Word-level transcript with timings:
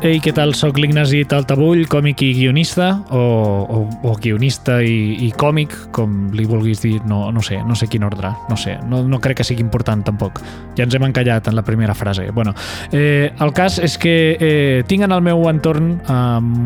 Ei, 0.00 0.16
què 0.16 0.32
tal? 0.32 0.54
Soc 0.56 0.78
l'Ignasi 0.80 1.26
Taltabull, 1.28 1.82
còmic 1.92 2.22
i 2.24 2.30
guionista, 2.32 2.86
o, 3.12 3.18
o, 3.20 3.80
o 4.08 4.14
guionista 4.16 4.78
i, 4.80 5.26
i 5.26 5.28
còmic, 5.36 5.74
com 5.92 6.14
li 6.32 6.46
vulguis 6.48 6.80
dir, 6.80 6.94
no, 7.04 7.26
no 7.36 7.42
sé, 7.44 7.58
no 7.68 7.76
sé 7.76 7.84
quin 7.92 8.06
ordre, 8.08 8.30
no 8.48 8.56
sé, 8.56 8.78
no, 8.88 9.02
no 9.04 9.20
crec 9.20 9.42
que 9.42 9.44
sigui 9.44 9.60
important 9.60 10.00
tampoc. 10.06 10.40
Ja 10.78 10.86
ens 10.86 10.96
hem 10.96 11.04
encallat 11.04 11.50
en 11.52 11.58
la 11.58 11.66
primera 11.66 11.92
frase. 11.92 12.30
Bueno, 12.32 12.54
eh, 12.96 13.28
el 13.44 13.52
cas 13.52 13.76
és 13.76 13.98
que 14.00 14.14
eh, 14.40 14.80
tinc 14.88 15.04
en 15.04 15.12
el 15.12 15.20
meu 15.26 15.44
entorn 15.52 15.98
eh, 16.00 16.16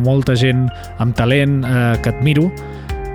molta 0.06 0.38
gent 0.38 0.68
amb 1.02 1.18
talent 1.18 1.64
eh, 1.66 1.82
que 2.06 2.14
admiro, 2.14 2.46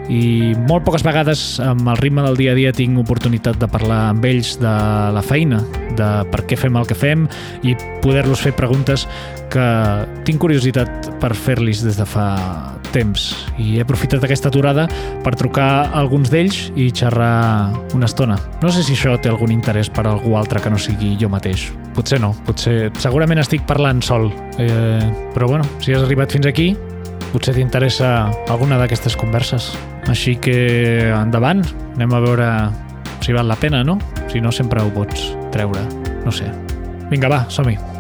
i 0.10 0.56
molt 0.68 0.84
poques 0.88 1.04
vegades 1.06 1.60
amb 1.62 1.88
el 1.92 2.00
ritme 2.02 2.24
del 2.26 2.38
dia 2.40 2.54
a 2.56 2.58
dia 2.58 2.74
tinc 2.74 2.98
oportunitat 2.98 3.60
de 3.62 3.70
parlar 3.70 4.10
amb 4.10 4.26
ells 4.26 4.56
de 4.62 4.74
la 5.14 5.22
feina, 5.26 5.62
de 5.96 6.10
per 6.34 6.44
què 6.50 6.58
fem 6.58 6.76
el 6.80 6.90
que 6.90 6.98
fem 6.98 7.28
i 7.62 7.76
poder-los 8.04 8.42
fer 8.42 8.56
preguntes 8.58 9.06
que 9.54 9.70
tinc 10.26 10.42
curiositat 10.42 11.12
per 11.22 11.34
fer-los 11.38 11.84
des 11.86 11.98
de 11.98 12.06
fa 12.10 12.28
temps 12.94 13.30
i 13.62 13.78
he 13.78 13.84
aprofitat 13.84 14.24
aquesta 14.26 14.50
aturada 14.50 14.88
per 15.24 15.36
trucar 15.38 15.70
a 15.70 16.00
alguns 16.02 16.32
d'ells 16.34 16.72
i 16.76 16.90
xerrar 16.90 17.70
una 17.94 18.10
estona. 18.10 18.40
No 18.64 18.74
sé 18.74 18.84
si 18.86 18.96
això 18.98 19.16
té 19.22 19.30
algun 19.30 19.54
interès 19.54 19.92
per 19.94 20.08
a 20.08 20.14
algú 20.16 20.36
altre 20.40 20.62
que 20.64 20.74
no 20.74 20.82
sigui 20.82 21.16
jo 21.22 21.30
mateix. 21.30 21.70
Potser 21.94 22.22
no, 22.22 22.34
potser... 22.48 22.90
Segurament 23.02 23.42
estic 23.42 23.66
parlant 23.70 24.02
sol, 24.06 24.30
eh, 24.58 25.04
però 25.36 25.50
bueno, 25.52 25.68
si 25.84 25.94
has 25.94 26.06
arribat 26.06 26.34
fins 26.34 26.50
aquí, 26.50 26.72
potser 27.34 27.56
t'interessa 27.58 28.30
alguna 28.50 28.80
d'aquestes 28.82 29.18
converses. 29.20 29.72
Així 30.10 30.36
que 30.42 31.12
endavant, 31.14 31.64
anem 31.96 32.16
a 32.16 32.24
veure 32.24 32.50
si 33.22 33.36
val 33.36 33.50
la 33.52 33.60
pena, 33.60 33.84
no? 33.84 34.00
Si 34.32 34.42
no, 34.42 34.52
sempre 34.56 34.82
ho 34.82 34.92
pots 34.96 35.32
treure. 35.54 35.86
No 36.26 36.34
sé. 36.34 36.50
Vinga, 37.10 37.30
va, 37.32 37.46
som-hi. 37.50 37.99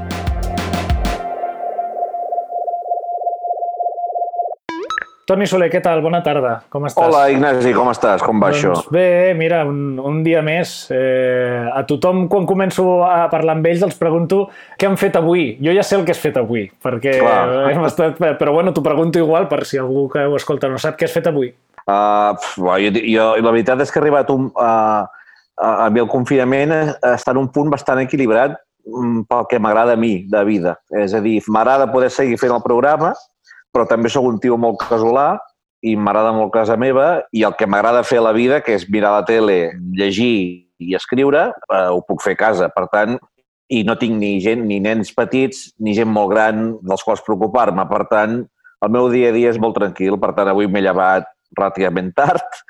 Toni 5.29 5.45
Soler, 5.45 5.67
què 5.69 5.77
tal? 5.85 5.99
Bona 6.01 6.23
tarda. 6.25 6.55
Com 6.73 6.87
estàs? 6.87 7.05
Hola, 7.05 7.27
Ignasi, 7.29 7.69
com 7.77 7.91
estàs? 7.91 8.23
Com 8.25 8.39
va 8.41 8.47
doncs 8.49 8.63
això? 8.63 8.89
Bé, 8.89 9.35
mira, 9.37 9.59
un, 9.69 9.99
un 10.01 10.23
dia 10.25 10.41
més. 10.41 10.71
Eh, 10.89 11.67
a 11.69 11.83
tothom, 11.85 12.23
quan 12.31 12.47
començo 12.49 13.03
a 13.05 13.27
parlar 13.29 13.59
amb 13.59 13.69
ells, 13.69 13.83
els 13.85 13.99
pregunto 13.99 14.47
què 14.81 14.89
han 14.89 14.97
fet 14.97 15.19
avui. 15.21 15.51
Jo 15.61 15.75
ja 15.77 15.85
sé 15.85 15.99
el 15.99 16.07
que 16.07 16.15
has 16.17 16.23
fet 16.23 16.39
avui, 16.41 16.65
perquè 16.81 17.19
Clar. 17.21 17.45
hem 17.75 17.85
estat... 17.85 18.17
Però 18.41 18.57
bueno, 18.57 18.73
t'ho 18.73 18.81
pregunto 18.81 19.21
igual 19.21 19.45
per 19.53 19.61
si 19.69 19.77
algú 19.77 20.07
que 20.09 20.25
ho 20.25 20.33
escolta 20.39 20.71
no 20.71 20.81
sap 20.81 20.97
què 20.97 21.05
has 21.05 21.13
fet 21.13 21.29
avui. 21.29 21.53
Uh, 21.83 22.33
pf, 22.33 22.57
bo, 22.65 22.73
jo, 22.81 22.97
jo, 22.97 23.29
la 23.45 23.53
veritat 23.53 23.85
és 23.85 23.93
que 23.93 24.01
he 24.01 24.07
arribat 24.07 24.33
un, 24.33 24.49
uh, 24.57 25.05
a, 25.05 25.71
a 25.85 25.89
mi 25.93 26.01
el 26.01 26.09
confinament 26.09 26.73
està 27.05 27.37
en 27.37 27.45
un 27.45 27.53
punt 27.53 27.69
bastant 27.69 28.01
equilibrat 28.01 28.57
mm, 28.89 29.27
pel 29.29 29.45
que 29.53 29.61
m'agrada 29.61 29.93
a 29.93 30.05
mi 30.07 30.23
de 30.25 30.47
vida. 30.49 30.79
És 30.89 31.13
a 31.13 31.21
dir, 31.21 31.37
m'agrada 31.53 31.91
poder 31.93 32.09
seguir 32.17 32.41
fent 32.41 32.57
el 32.57 32.65
programa, 32.65 33.13
però 33.73 33.85
també 33.89 34.09
sóc 34.09 34.25
un 34.27 34.39
tio 34.41 34.57
molt 34.57 34.81
casolà 34.81 35.37
i 35.85 35.95
m'agrada 35.95 36.33
molt 36.35 36.51
casa 36.53 36.75
meva 36.79 37.23
i 37.31 37.45
el 37.47 37.55
que 37.55 37.67
m'agrada 37.69 38.03
fer 38.03 38.19
a 38.19 38.27
la 38.27 38.35
vida, 38.35 38.59
que 38.65 38.75
és 38.75 38.87
mirar 38.91 39.13
la 39.15 39.25
tele, 39.27 39.71
llegir 39.95 40.67
i 40.79 40.95
escriure, 40.95 41.49
eh, 41.51 41.87
ho 41.91 42.01
puc 42.07 42.23
fer 42.23 42.35
a 42.35 42.39
casa. 42.39 42.69
Per 42.75 42.87
tant, 42.91 43.17
i 43.69 43.83
no 43.85 43.95
tinc 43.99 44.17
ni 44.19 44.37
gent, 44.43 44.65
ni 44.67 44.79
nens 44.83 45.13
petits, 45.15 45.69
ni 45.79 45.93
gent 45.95 46.09
molt 46.11 46.33
gran 46.33 46.73
dels 46.81 47.05
quals 47.05 47.23
preocupar-me. 47.25 47.85
Per 47.89 48.03
tant, 48.11 48.41
el 48.81 48.91
meu 48.91 49.09
dia 49.13 49.29
a 49.29 49.35
dia 49.35 49.53
és 49.53 49.59
molt 49.61 49.77
tranquil. 49.77 50.17
Per 50.19 50.33
tant, 50.35 50.49
avui 50.51 50.67
m'he 50.67 50.83
llevat 50.83 51.27
relativament 51.57 52.11
tard 52.19 52.61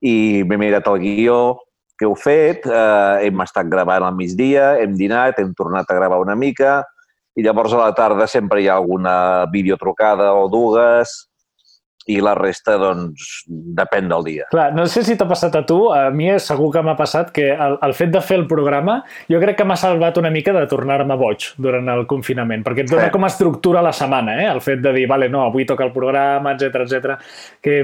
i 0.00 0.44
m'he 0.46 0.58
mirat 0.60 0.86
el 0.88 1.00
guió 1.02 1.40
que 1.98 2.06
heu 2.06 2.14
fet, 2.14 2.66
eh, 2.70 3.26
hem 3.26 3.40
estat 3.42 3.66
gravant 3.70 4.06
al 4.06 4.14
migdia, 4.14 4.76
hem 4.78 4.94
dinat, 4.94 5.40
hem 5.42 5.50
tornat 5.58 5.88
a 5.90 5.96
gravar 5.98 6.20
una 6.22 6.36
mica, 6.38 6.84
i 7.38 7.44
llavors 7.46 7.72
a 7.72 7.78
la 7.78 7.94
tarda 7.94 8.26
sempre 8.26 8.60
hi 8.62 8.66
ha 8.68 8.76
alguna 8.80 9.46
videotrucada 9.52 10.32
o 10.34 10.48
dues 10.50 11.14
i 12.08 12.18
la 12.24 12.34
resta, 12.38 12.78
doncs, 12.80 13.44
depèn 13.48 14.08
del 14.08 14.24
dia. 14.26 14.48
Clar, 14.52 14.70
no 14.76 14.86
sé 14.88 15.02
si 15.04 15.16
t'ha 15.18 15.28
passat 15.28 15.54
a 15.58 15.64
tu, 15.68 15.78
a 15.92 16.08
mi 16.14 16.30
segur 16.40 16.70
que 16.74 16.82
m'ha 16.84 16.96
passat 16.98 17.30
que 17.34 17.50
el, 17.52 17.78
el 17.84 17.94
fet 17.96 18.12
de 18.14 18.22
fer 18.24 18.38
el 18.40 18.46
programa 18.50 19.02
jo 19.30 19.40
crec 19.42 19.58
que 19.60 19.66
m'ha 19.68 19.76
salvat 19.78 20.16
una 20.20 20.30
mica 20.32 20.52
de 20.56 20.64
tornar-me 20.70 21.16
boig 21.20 21.50
durant 21.60 21.88
el 21.92 22.06
confinament, 22.10 22.64
perquè 22.66 22.86
et 22.86 22.90
dona 22.90 23.08
Sí. 23.08 23.12
com 23.14 23.24
a 23.24 23.30
estructura 23.30 23.82
la 23.84 23.92
setmana, 23.92 24.38
eh? 24.42 24.48
el 24.50 24.60
fet 24.64 24.80
de 24.84 24.92
dir, 24.92 25.06
vale, 25.08 25.28
no, 25.28 25.44
avui 25.46 25.64
toca 25.68 25.84
el 25.84 25.92
programa, 25.92 26.52
etc 26.56 26.82
etc 26.84 27.16
que 27.62 27.76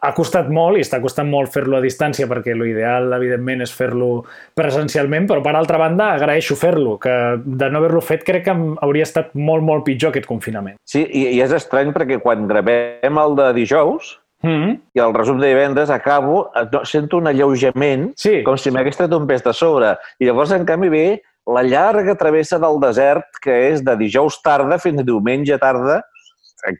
ha 0.00 0.12
costat 0.16 0.48
molt 0.52 0.78
i 0.78 0.84
està 0.84 1.00
costant 1.02 1.28
molt 1.30 1.52
fer-lo 1.54 1.78
a 1.78 1.82
distància 1.84 2.28
perquè 2.30 2.54
l'ideal, 2.56 3.12
evidentment, 3.16 3.62
és 3.64 3.72
fer-lo 3.74 4.24
presencialment, 4.56 5.28
però 5.30 5.42
per 5.44 5.54
altra 5.56 5.78
banda 5.80 6.12
agraeixo 6.14 6.56
fer-lo, 6.58 6.96
que 7.02 7.14
de 7.44 7.70
no 7.70 7.80
haver-lo 7.80 8.02
fet 8.04 8.24
crec 8.26 8.46
que 8.48 8.54
hauria 8.54 9.06
estat 9.06 9.32
molt, 9.34 9.64
molt 9.64 9.84
pitjor 9.86 10.12
aquest 10.12 10.28
confinament. 10.28 10.78
Sí, 10.84 11.04
i, 11.04 11.26
i 11.36 11.42
és 11.44 11.52
estrany 11.54 11.92
perquè 11.94 12.20
quan 12.22 12.46
gravem 12.50 13.20
el 13.24 13.36
de 13.38 13.48
dijous 13.54 14.20
Mm 14.44 14.50
-hmm. 14.50 14.80
i 14.92 15.00
el 15.00 15.14
resum 15.14 15.38
de 15.40 15.48
divendres 15.48 15.88
acabo, 15.88 16.50
sento 16.82 17.16
un 17.16 17.26
alleujament, 17.26 18.12
Sí. 18.14 18.42
com 18.44 18.58
si 18.58 18.70
m'hagués 18.70 18.96
tret 18.96 19.12
un 19.12 19.26
pes 19.26 19.42
de 19.42 19.54
sobre. 19.54 19.96
I 20.18 20.26
llavors, 20.26 20.52
en 20.52 20.66
canvi, 20.66 20.88
ve 20.90 21.22
la 21.46 21.62
llarga 21.62 22.14
travessa 22.14 22.58
del 22.58 22.78
desert, 22.78 23.24
que 23.40 23.70
és 23.70 23.82
de 23.82 23.96
dijous 23.96 24.42
tarda 24.42 24.78
fins 24.78 25.00
a 25.00 25.02
diumenge 25.02 25.58
tarda, 25.58 26.02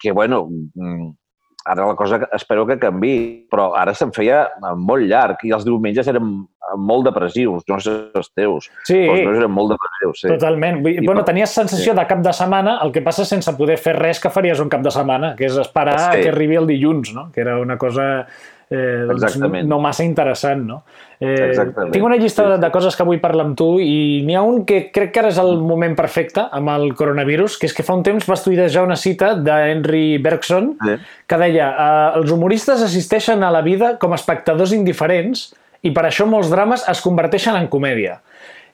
què, 0.03 0.13
bueno, 0.13 0.47
mm, 0.75 1.11
ara 1.65 1.87
la 1.87 1.95
cosa 1.97 2.29
espero 2.33 2.67
que 2.67 2.79
canvi, 2.79 3.47
però 3.51 3.73
ara 3.75 3.95
se'm 3.95 4.13
feia 4.13 4.51
molt 4.77 5.05
llarg 5.09 5.37
i 5.45 5.53
els 5.53 5.65
diumenges 5.65 6.07
eren 6.07 6.47
molt 6.77 7.05
depressius, 7.05 7.63
no 7.69 7.79
sé 7.81 7.93
els 8.15 8.31
teus. 8.35 8.71
Sí, 8.89 8.95
Però 8.97 9.15
els 9.19 9.27
meus 9.29 9.37
eren 9.43 9.51
molt 9.53 9.75
depressius, 9.75 10.21
sí. 10.25 10.29
Totalment. 10.33 10.81
Vull, 10.83 11.03
I 11.03 11.07
bueno, 11.07 11.25
tenies 11.25 11.51
sensació 11.55 11.95
de 11.95 12.07
cap 12.07 12.23
de 12.25 12.33
setmana, 12.33 12.79
el 12.83 12.91
que 12.93 13.03
passa 13.05 13.25
sense 13.29 13.53
poder 13.57 13.77
fer 13.79 13.95
res 13.99 14.19
que 14.21 14.31
faries 14.31 14.61
un 14.61 14.69
cap 14.73 14.83
de 14.83 14.91
setmana, 14.91 15.35
que 15.37 15.47
és 15.47 15.57
esperar 15.57 15.99
Sí. 16.15 16.23
que 16.23 16.29
arribi 16.31 16.57
el 16.57 16.67
dilluns, 16.67 17.15
no? 17.15 17.31
que 17.33 17.41
era 17.43 17.59
una 17.61 17.77
cosa 17.79 18.27
eh, 18.71 19.05
doncs, 19.07 19.23
Exactament. 19.23 19.69
no 19.69 19.79
massa 19.79 20.03
interessant. 20.05 20.63
No? 20.67 20.83
Eh, 21.21 21.51
Exactament. 21.51 21.93
tinc 21.93 22.05
una 22.05 22.17
llista 22.17 22.43
Sí, 22.43 22.49
de, 22.49 22.55
sí. 22.57 22.61
de 22.63 22.71
coses 22.73 22.97
que 22.97 23.05
vull 23.05 23.21
parlar 23.21 23.45
amb 23.47 23.57
tu 23.57 23.79
i 23.79 24.23
n'hi 24.25 24.35
ha 24.35 24.43
un 24.43 24.65
que 24.65 24.91
crec 24.91 25.13
que 25.13 25.21
ara 25.21 25.29
és 25.29 25.39
el 25.39 25.59
moment 25.61 25.95
perfecte 25.95 26.47
amb 26.51 26.69
el 26.73 26.95
coronavirus, 26.97 27.59
que 27.61 27.67
és 27.67 27.75
que 27.77 27.85
fa 27.85 27.95
un 27.95 28.03
temps 28.03 28.27
vas 28.27 28.43
tuitejar 28.43 28.83
una 28.83 28.97
cita 28.97 29.35
d'Henry 29.37 30.17
Bergson 30.19 30.77
Sí. 30.83 30.97
que 31.29 31.37
deia 31.39 31.69
eh, 31.71 32.19
els 32.19 32.33
humoristes 32.33 32.83
assisteixen 32.83 33.45
a 33.45 33.51
la 33.51 33.61
vida 33.63 33.99
com 33.99 34.13
a 34.13 34.17
espectadors 34.17 34.73
indiferents 34.73 35.53
i 35.85 35.93
per 35.95 36.09
això 36.09 36.27
molts 36.29 36.51
drames 36.53 36.87
es 36.91 37.03
converteixen 37.05 37.57
en 37.61 37.69
comèdia. 37.73 38.21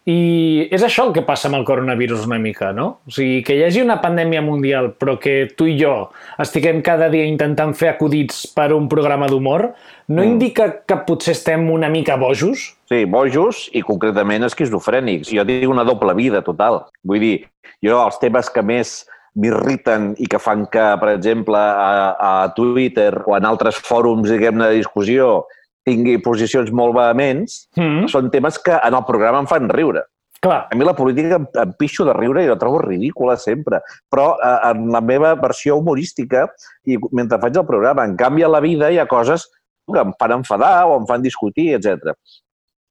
I 0.08 0.68
és 0.72 0.80
això 0.82 1.04
el 1.04 1.12
que 1.12 1.22
passa 1.26 1.50
amb 1.50 1.58
el 1.58 1.64
coronavirus 1.68 2.22
una 2.24 2.38
mica, 2.40 2.70
no? 2.72 2.86
O 3.06 3.12
sigui, 3.12 3.42
que 3.44 3.58
hi 3.58 3.66
hagi 3.66 3.82
una 3.84 3.98
pandèmia 4.00 4.40
mundial 4.40 4.94
però 4.96 5.18
que 5.20 5.50
tu 5.58 5.66
i 5.68 5.74
jo 5.76 5.92
estiguem 6.40 6.80
cada 6.82 7.10
dia 7.12 7.26
intentant 7.28 7.74
fer 7.76 7.90
acudits 7.92 8.46
per 8.56 8.70
un 8.72 8.88
programa 8.88 9.28
d'humor, 9.28 9.68
no 10.08 10.22
Mm. 10.22 10.26
indica 10.26 10.70
que 10.86 10.96
potser 11.06 11.36
estem 11.36 11.68
una 11.70 11.90
mica 11.92 12.16
bojos? 12.16 12.76
Sí, 12.88 13.04
bojos 13.04 13.68
i 13.76 13.82
concretament 13.82 14.42
esquizofrènics. 14.48 15.30
Jo 15.36 15.44
tinc 15.44 15.68
una 15.70 15.84
doble 15.84 16.14
vida 16.14 16.40
total. 16.42 16.86
Vull 17.04 17.20
dir, 17.20 17.36
jo 17.84 18.00
els 18.00 18.18
temes 18.18 18.48
que 18.48 18.62
més 18.62 19.06
m'irriten 19.36 20.14
i 20.18 20.26
que 20.26 20.38
fan 20.38 20.64
que, 20.66 20.96
per 20.98 21.12
exemple, 21.12 21.58
a, 21.58 22.16
a 22.18 22.54
Twitter 22.56 23.12
o 23.26 23.36
en 23.36 23.44
altres 23.44 23.76
fòrums, 23.76 24.30
diguem-ne, 24.32 24.72
de 24.72 24.80
discussió, 24.80 25.46
tingui 25.86 26.18
posicions 26.22 26.70
molt 26.72 26.94
vehements, 26.96 27.68
Mm. 27.76 28.08
són 28.08 28.30
temes 28.30 28.58
que 28.58 28.72
en 28.72 28.94
el 28.94 29.04
programa 29.04 29.38
em 29.40 29.46
fan 29.46 29.68
riure. 29.68 30.02
Clar, 30.40 30.68
A 30.70 30.74
mi 30.74 30.84
la 30.84 30.94
política 30.96 31.36
em, 31.36 31.46
em 31.62 31.72
pixo 31.78 32.04
de 32.04 32.14
riure 32.14 32.42
i 32.42 32.48
la 32.48 32.56
trobo 32.56 32.78
ridícula 32.80 33.36
sempre, 33.36 33.80
però 34.10 34.36
eh, 34.42 34.70
en 34.70 34.86
la 34.90 35.00
meva 35.00 35.34
versió 35.34 35.76
humorística 35.76 36.46
i 36.86 36.96
mentre 37.12 37.38
faig 37.38 37.56
el 37.56 37.66
programa, 37.66 38.04
en 38.04 38.16
canvi 38.16 38.42
a 38.42 38.48
la 38.48 38.60
vida 38.60 38.90
hi 38.90 38.98
ha 38.98 39.06
coses 39.06 39.44
que 39.92 40.00
em 40.00 40.12
fan 40.18 40.32
enfadar 40.38 40.86
o 40.86 40.96
em 40.96 41.06
fan 41.06 41.20
discutir, 41.20 41.74
etc. 41.74 42.14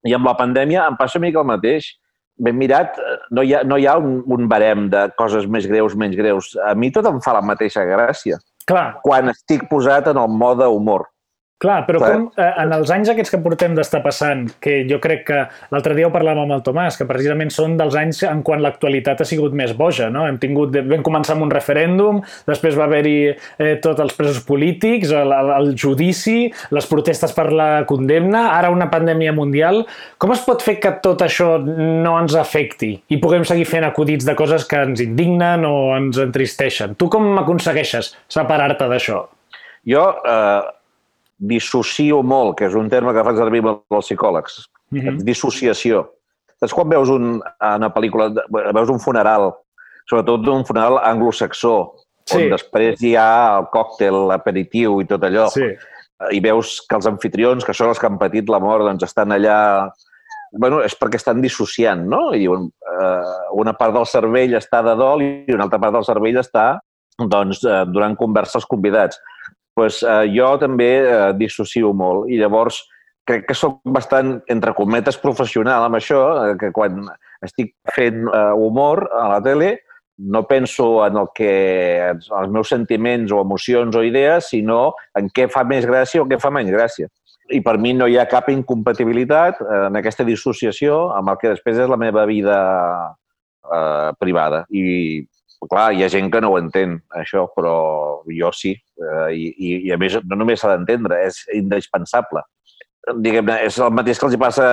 I 0.06 0.14
amb 0.14 0.26
la 0.28 0.36
pandèmia 0.38 0.86
em 0.88 0.96
passa 1.00 1.18
una 1.18 1.26
mica 1.28 1.40
el 1.40 1.46
mateix. 1.50 1.96
Ben 2.38 2.56
mirat, 2.56 2.98
eh, 3.00 3.18
no 3.32 3.42
hi 3.42 3.54
ha, 3.56 3.64
no 3.64 3.78
hi 3.78 3.86
ha 3.88 3.98
un, 3.98 4.22
un 4.28 4.48
barem 4.48 4.88
de 4.90 5.10
coses 5.18 5.48
més 5.48 5.66
greus, 5.68 5.96
menys 5.96 6.16
greus. 6.16 6.54
A 6.68 6.76
mi 6.76 6.92
tot 6.92 7.06
em 7.10 7.20
fa 7.20 7.34
la 7.34 7.42
mateixa 7.42 7.82
gràcia 7.84 8.38
clar, 8.66 9.00
quan 9.02 9.28
estic 9.30 9.68
posat 9.68 10.08
en 10.08 10.18
el 10.18 10.28
mode 10.30 10.68
humor. 10.70 11.08
Clar, 11.60 11.82
però 11.84 12.00
Clar. 12.00 12.10
com 12.14 12.22
eh, 12.40 12.52
en 12.62 12.72
els 12.72 12.92
anys 12.96 13.10
aquests 13.12 13.34
que 13.34 13.38
portem 13.44 13.74
d'estar 13.76 14.00
passant, 14.00 14.46
que 14.64 14.78
jo 14.88 14.96
crec 15.04 15.26
que 15.28 15.40
l'altre 15.74 15.96
dia 15.98 16.08
ho 16.08 16.12
parlàvem 16.14 16.46
amb 16.46 16.56
el 16.56 16.62
Tomàs, 16.64 16.96
que 16.96 17.08
precisament 17.10 17.52
són 17.52 17.74
dels 17.80 17.98
anys 18.00 18.22
en 18.30 18.46
quan 18.48 18.64
l'actualitat 18.64 19.20
ha 19.20 19.28
sigut 19.28 19.58
més 19.60 19.74
boja, 19.76 20.08
no? 20.08 20.24
Hem 20.30 20.38
tingut, 20.40 20.78
vam 20.88 21.04
començar 21.04 21.36
amb 21.36 21.44
un 21.50 21.52
referèndum, 21.52 22.22
després 22.48 22.80
va 22.80 22.86
haver-hi 22.88 23.18
eh, 23.34 23.74
tots 23.84 24.00
els 24.00 24.16
presos 24.16 24.40
polítics, 24.48 25.12
el, 25.12 25.36
el, 25.36 25.52
el 25.58 25.74
judici, 25.76 26.48
les 26.72 26.88
protestes 26.88 27.36
per 27.36 27.50
la 27.52 27.68
condemna, 27.92 28.46
ara 28.56 28.72
una 28.72 28.88
pandèmia 28.88 29.36
mundial. 29.36 29.84
Com 30.16 30.32
es 30.32 30.48
pot 30.48 30.64
fer 30.64 30.78
que 30.80 30.96
tot 31.04 31.28
això 31.28 31.58
no 31.60 32.16
ens 32.22 32.40
afecti 32.40 32.94
i 33.12 33.20
puguem 33.20 33.44
seguir 33.44 33.68
fent 33.68 33.84
acudits 33.90 34.24
de 34.24 34.40
coses 34.40 34.64
que 34.64 34.80
ens 34.88 35.04
indignen 35.04 35.68
o 35.68 35.92
ens 36.00 36.24
entristeixen? 36.24 36.96
Tu 36.96 37.12
com 37.12 37.34
aconsegueixes 37.44 38.16
separar-te 38.32 38.88
d'això? 38.88 39.26
Jo 39.90 40.08
eh, 40.24 40.79
dissocio 41.40 42.22
molt, 42.24 42.58
que 42.60 42.68
és 42.68 42.76
un 42.76 42.90
terme 42.92 43.14
que 43.16 43.24
fan 43.24 43.38
servir 43.40 43.64
els 43.66 44.06
psicòlegs. 44.06 44.60
Mhm. 44.92 45.24
Dissociació. 45.24 46.06
Saps 46.60 46.74
quan 46.76 46.90
veus 46.92 47.10
un, 47.10 47.40
una 47.40 47.90
pel·lícula, 47.96 48.30
veus 48.76 48.90
un 48.92 49.00
funeral, 49.00 49.54
sobretot 50.10 50.44
d'un 50.44 50.66
funeral 50.66 51.00
anglosaxó, 51.00 51.94
Sí. 52.30 52.44
on 52.44 52.52
després 52.52 53.02
hi 53.02 53.16
ha 53.18 53.58
el 53.58 53.70
còctel, 53.74 54.28
l'aperitiu 54.30 55.00
i 55.02 55.08
tot 55.10 55.24
allò. 55.26 55.48
Sí. 55.50 55.66
I 56.36 56.40
veus 56.44 56.82
que 56.86 56.98
els 56.98 57.08
anfitrions, 57.08 57.66
que 57.66 57.74
són 57.74 57.90
els 57.90 57.98
que 58.00 58.06
han 58.06 58.20
patit 58.20 58.50
la 58.52 58.60
mort, 58.60 58.86
doncs 58.86 59.04
estan 59.08 59.32
allà... 59.32 59.90
bueno, 60.52 60.82
és 60.82 60.96
perquè 60.98 61.16
estan 61.16 61.42
dissociant, 61.42 62.08
no? 62.10 62.34
I 62.34 62.40
diuen, 62.40 62.68
eh, 62.68 63.34
una 63.54 63.74
part 63.78 63.94
del 63.94 64.06
cervell 64.10 64.56
està 64.58 64.82
de 64.84 64.96
dol 64.98 65.22
i 65.22 65.54
una 65.54 65.68
altra 65.68 65.78
part 65.80 65.94
del 65.94 66.06
cervell 66.08 66.40
està 66.42 66.80
doncs, 67.20 67.64
eh, 67.64 67.84
donant 67.86 68.16
conversa 68.18 68.58
als 68.58 68.66
convidats. 68.66 69.20
Pues, 69.80 70.04
eh, 70.04 70.28
jo 70.36 70.54
també 70.60 70.92
eh, 71.00 71.20
dissocio 71.40 71.94
molt 71.96 72.28
i 72.28 72.40
llavors 72.42 72.84
crec 73.30 73.46
que 73.48 73.56
sóc 73.56 73.80
bastant, 73.86 74.40
entre 74.52 74.74
cometes, 74.76 75.20
professional 75.22 75.86
amb 75.86 76.00
això, 76.00 76.24
eh, 76.44 76.58
que 76.60 76.72
quan 76.76 77.06
estic 77.46 77.76
fent 77.96 78.26
eh, 78.28 78.42
humor 78.58 79.06
a 79.16 79.28
la 79.36 79.40
tele 79.46 79.78
no 80.20 80.44
penso 80.50 81.06
en 81.06 81.16
el 81.22 81.30
que, 81.36 81.54
els 82.12 82.52
meus 82.52 82.74
sentiments 82.74 83.32
o 83.32 83.40
emocions 83.40 83.96
o 83.96 84.04
idees, 84.04 84.50
sinó 84.52 84.82
en 85.16 85.30
què 85.32 85.48
fa 85.48 85.64
més 85.64 85.88
gràcia 85.88 86.26
o 86.26 86.28
què 86.28 86.42
fa 86.42 86.52
menys 86.52 86.74
gràcia. 86.76 87.08
I 87.56 87.62
per 87.66 87.78
mi 87.80 87.94
no 87.96 88.10
hi 88.10 88.18
ha 88.20 88.28
cap 88.30 88.50
incompatibilitat 88.52 89.64
eh, 89.64 89.86
en 89.88 90.02
aquesta 90.02 90.28
dissociació 90.28 91.06
amb 91.16 91.32
el 91.32 91.40
que 91.40 91.54
després 91.56 91.80
és 91.86 91.90
la 91.90 92.02
meva 92.02 92.28
vida 92.28 92.60
eh, 93.64 94.12
privada. 94.20 94.66
I, 94.70 95.24
clar, 95.68 95.90
hi 95.94 96.06
ha 96.06 96.12
gent 96.14 96.30
que 96.32 96.40
no 96.40 96.54
ho 96.54 96.60
entén, 96.62 97.00
això, 97.20 97.48
però 97.56 97.76
jo 98.32 98.54
sí. 98.56 98.78
Eh, 99.00 99.28
i, 99.36 99.50
i, 99.58 99.92
a 99.92 99.98
més, 100.00 100.16
no 100.24 100.40
només 100.40 100.62
s'ha 100.62 100.72
d'entendre, 100.76 101.20
és 101.28 101.44
indispensable 101.58 102.46
diguem-ne, 103.24 103.56
és 103.66 103.78
el 103.82 103.94
mateix 103.96 104.20
que 104.20 104.28
els 104.28 104.36
hi 104.36 104.40
passa 104.42 104.66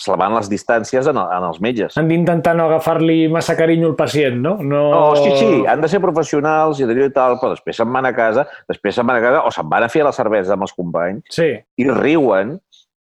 salvant 0.00 0.34
les 0.36 0.48
distàncies 0.50 1.08
en, 1.10 1.18
en 1.18 1.46
els 1.48 1.58
metges. 1.64 1.96
Han 2.00 2.08
d'intentar 2.10 2.54
no 2.56 2.68
agafar-li 2.68 3.26
massa 3.32 3.56
carinyo 3.58 3.90
al 3.90 3.96
pacient, 3.98 4.38
no? 4.44 4.56
no... 4.62 4.82
Oh, 4.94 5.16
sí, 5.18 5.32
sí, 5.36 5.50
han 5.68 5.82
de 5.84 5.90
ser 5.90 6.00
professionals 6.04 6.80
i 6.80 6.88
d'allò 6.88 7.08
i 7.08 7.14
tal, 7.14 7.36
però 7.42 7.52
després 7.56 7.80
se'n 7.80 7.90
van 7.94 8.08
a 8.08 8.14
casa, 8.16 8.46
després 8.70 8.96
se'n 8.98 9.08
van 9.08 9.18
a 9.20 9.24
casa 9.24 9.42
o 9.44 9.52
se'n 9.54 9.68
van 9.70 9.86
a 9.86 9.92
fer 9.92 10.06
la 10.06 10.14
cervesa 10.16 10.56
amb 10.56 10.68
els 10.68 10.74
companys 10.76 11.26
Sí, 11.34 11.50
i 11.58 11.90
riuen 11.90 12.56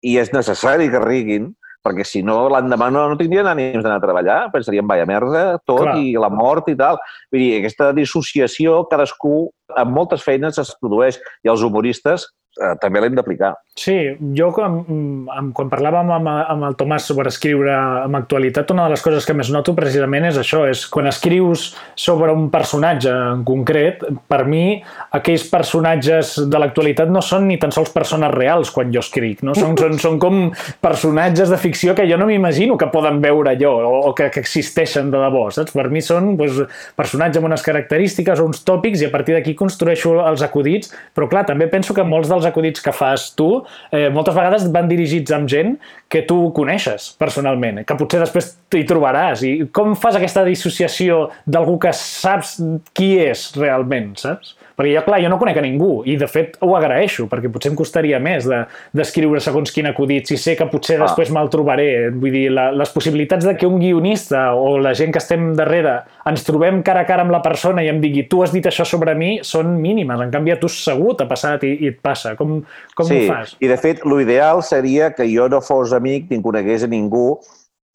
i 0.06 0.16
és 0.20 0.32
necessari 0.34 0.88
que 0.92 1.02
riguin 1.02 1.52
perquè 1.84 2.04
si 2.06 2.22
no 2.26 2.40
l'endemà 2.52 2.88
no, 2.92 3.04
no 3.10 3.18
tindrien 3.18 3.48
ànims 3.48 3.84
d'anar 3.84 3.98
a 4.00 4.02
treballar, 4.02 4.38
pensarien, 4.54 4.86
vaya 4.88 5.06
merda, 5.08 5.44
tot 5.66 5.84
Clar. 5.84 5.96
i 6.00 6.16
la 6.20 6.30
mort 6.32 6.68
i 6.72 6.76
tal. 6.78 6.98
Vull 7.32 7.44
dir, 7.44 7.52
aquesta 7.60 7.92
dissociació, 7.96 8.82
cadascú, 8.90 9.46
amb 9.78 9.94
moltes 9.94 10.24
feines 10.24 10.58
es 10.60 10.74
produeix 10.80 11.20
i 11.44 11.52
els 11.52 11.64
humoristes 11.64 12.26
eh, 12.58 12.74
també 12.82 13.02
l'hem 13.02 13.16
d'aplicar. 13.16 13.54
Sí, 13.78 13.94
jo 14.34 14.48
quan, 14.54 14.80
amb, 15.30 15.52
quan 15.54 15.68
parlàvem 15.70 16.08
amb, 16.16 16.28
amb 16.28 16.66
el 16.66 16.76
Tomàs 16.78 17.04
sobre 17.06 17.30
escriure 17.30 17.70
amb 17.76 18.18
actualitat, 18.18 18.72
una 18.74 18.88
de 18.88 18.96
les 18.96 19.04
coses 19.04 19.26
que 19.26 19.36
més 19.38 19.52
noto 19.54 19.74
precisament 19.76 20.26
és 20.32 20.40
això, 20.40 20.64
és 20.66 20.82
quan 20.90 21.06
escrius 21.06 21.68
sobre 21.94 22.34
un 22.34 22.48
personatge 22.50 23.12
en 23.12 23.44
concret, 23.46 24.02
per 24.26 24.40
mi 24.50 24.80
aquells 25.14 25.46
personatges 25.52 26.34
de 26.50 26.60
l'actualitat 26.60 27.12
no 27.12 27.22
són 27.22 27.46
ni 27.46 27.58
tan 27.62 27.70
sols 27.74 27.92
persones 27.94 28.34
reals 28.34 28.72
quan 28.74 28.90
jo 28.94 29.02
escric, 29.04 29.44
no? 29.46 29.54
Són, 29.54 29.76
són, 29.78 29.94
són 30.02 30.18
com 30.22 30.40
personatges 30.82 31.52
de 31.54 31.60
ficció 31.60 31.94
que 31.94 32.08
jo 32.10 32.18
no 32.18 32.26
m'imagino 32.26 32.74
que 32.80 32.90
poden 32.90 33.22
veure 33.22 33.54
allò 33.54 33.76
o, 33.86 33.94
o 34.10 34.12
que, 34.18 34.26
que 34.34 34.42
existeixen 34.42 35.12
de 35.14 35.22
debò, 35.22 35.46
saps? 35.54 35.76
Per 35.78 35.86
mi 35.94 36.02
són 36.02 36.32
doncs, 36.40 36.64
personatges 36.98 37.38
amb 37.38 37.52
unes 37.52 37.62
característiques 37.62 38.42
o 38.42 38.48
uns 38.50 38.64
tòpics 38.66 39.04
i 39.04 39.08
a 39.08 39.14
partir 39.14 39.38
d'aquí 39.38 39.54
construeixo 39.58 40.18
els 40.26 40.42
acudits, 40.42 40.90
però 41.14 41.30
clar, 41.30 41.46
també 41.46 41.70
penso 41.70 41.94
que 41.94 42.06
molts 42.06 42.30
dels 42.32 42.47
acudits 42.48 42.82
que 42.84 42.94
fas 42.94 43.28
tu 43.38 43.48
eh, 43.92 44.08
moltes 44.14 44.36
vegades 44.36 44.66
van 44.74 44.90
dirigits 44.90 45.34
amb 45.36 45.48
gent 45.50 45.76
que 46.10 46.24
tu 46.28 46.38
coneixes 46.56 47.10
personalment, 47.20 47.82
que 47.86 47.98
potser 47.98 48.22
després 48.24 48.54
t'hi 48.72 48.84
trobaràs. 48.88 49.44
I 49.46 49.68
com 49.74 49.94
fas 49.98 50.18
aquesta 50.18 50.44
dissociació 50.48 51.28
d'algú 51.46 51.78
que 51.82 51.94
saps 51.96 52.58
qui 52.96 53.14
és 53.22 53.50
realment, 53.58 54.14
saps? 54.20 54.57
Perquè 54.78 54.92
jo, 54.94 55.00
clar, 55.02 55.18
jo 55.24 55.28
no 55.32 55.40
conec 55.40 55.56
a 55.58 55.62
ningú 55.64 56.04
i, 56.06 56.14
de 56.16 56.26
fet, 56.30 56.52
ho 56.62 56.76
agraeixo, 56.78 57.24
perquè 57.26 57.50
potser 57.50 57.72
em 57.72 57.76
costaria 57.76 58.20
més 58.22 58.44
de- 58.46 58.60
d'escriure 58.94 59.40
segons 59.42 59.72
quin 59.74 59.88
acudit 59.90 60.28
si 60.30 60.36
sé 60.38 60.54
que 60.56 60.66
potser 60.70 61.00
Ah. 61.00 61.06
després 61.08 61.32
me'l 61.34 61.48
trobaré. 61.50 62.10
Vull 62.14 62.30
dir, 62.30 62.44
la, 62.54 62.68
les 62.70 62.92
possibilitats 62.94 63.44
de 63.44 63.56
que 63.58 63.66
un 63.66 63.80
guionista 63.80 64.54
o 64.54 64.78
la 64.78 64.94
gent 64.94 65.10
que 65.12 65.18
estem 65.18 65.48
darrere 65.58 66.04
ens 66.30 66.44
trobem 66.46 66.78
cara 66.86 67.00
a 67.02 67.06
cara 67.06 67.22
amb 67.26 67.32
la 67.34 67.42
persona 67.42 67.82
i 67.82 67.88
em 67.90 67.98
digui 68.00 68.28
tu 68.30 68.44
has 68.44 68.52
dit 68.54 68.64
això 68.70 68.86
sobre 68.86 69.16
mi, 69.18 69.40
són 69.42 69.80
mínimes. 69.82 70.20
En 70.20 70.30
canvi, 70.30 70.52
a 70.54 70.60
tu 70.60 70.68
segur 70.68 71.16
t'ha 71.16 71.26
passat 71.26 71.64
i, 71.64 71.74
i 71.82 71.88
et 71.88 71.98
passa. 72.00 72.36
Com, 72.36 72.62
com 72.94 73.06
sí, 73.10 73.24
ho 73.26 73.32
fas? 73.34 73.56
i 73.58 73.66
de 73.66 73.76
fet, 73.76 74.04
l'ideal 74.06 74.62
seria 74.62 75.10
que 75.12 75.26
jo 75.26 75.48
no 75.48 75.60
fos 75.60 75.92
amic 75.92 76.30
ni 76.30 76.40
conegués 76.40 76.84
a 76.84 76.86
ningú 76.86 77.40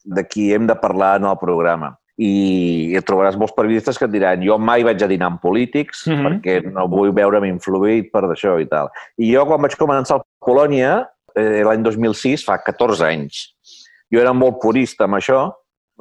de 0.04 0.22
qui 0.28 0.52
hem 0.52 0.66
de 0.68 0.74
parlar 0.76 1.16
en 1.16 1.24
el 1.30 1.38
programa. 1.40 1.94
I, 2.16 2.92
i 2.92 2.96
et 2.96 3.06
trobaràs 3.06 3.36
molts 3.36 3.54
periodistes 3.56 3.98
que 3.98 4.06
et 4.06 4.12
diran 4.12 4.42
jo 4.46 4.58
mai 4.58 4.84
vaig 4.86 5.02
a 5.02 5.08
dinar 5.10 5.32
amb 5.32 5.40
polítics 5.42 6.06
Mhm. 6.06 6.24
perquè 6.26 6.72
no 6.72 6.86
vull 6.88 7.10
veure'm 7.12 7.44
influït 7.48 8.12
per 8.12 8.22
d'això 8.22 8.60
i 8.60 8.66
tal. 8.70 8.90
I 9.18 9.32
jo, 9.34 9.44
quan 9.46 9.60
vaig 9.60 9.74
començar 9.76 10.20
a 10.20 10.24
Polònia, 10.44 11.08
eh, 11.34 11.62
l'any 11.64 11.82
2006, 11.82 12.44
fa 12.44 12.58
14 12.58 13.02
anys, 13.02 13.54
jo 14.12 14.20
era 14.20 14.32
molt 14.32 14.60
purista 14.60 15.04
amb 15.04 15.14
això, 15.14 15.52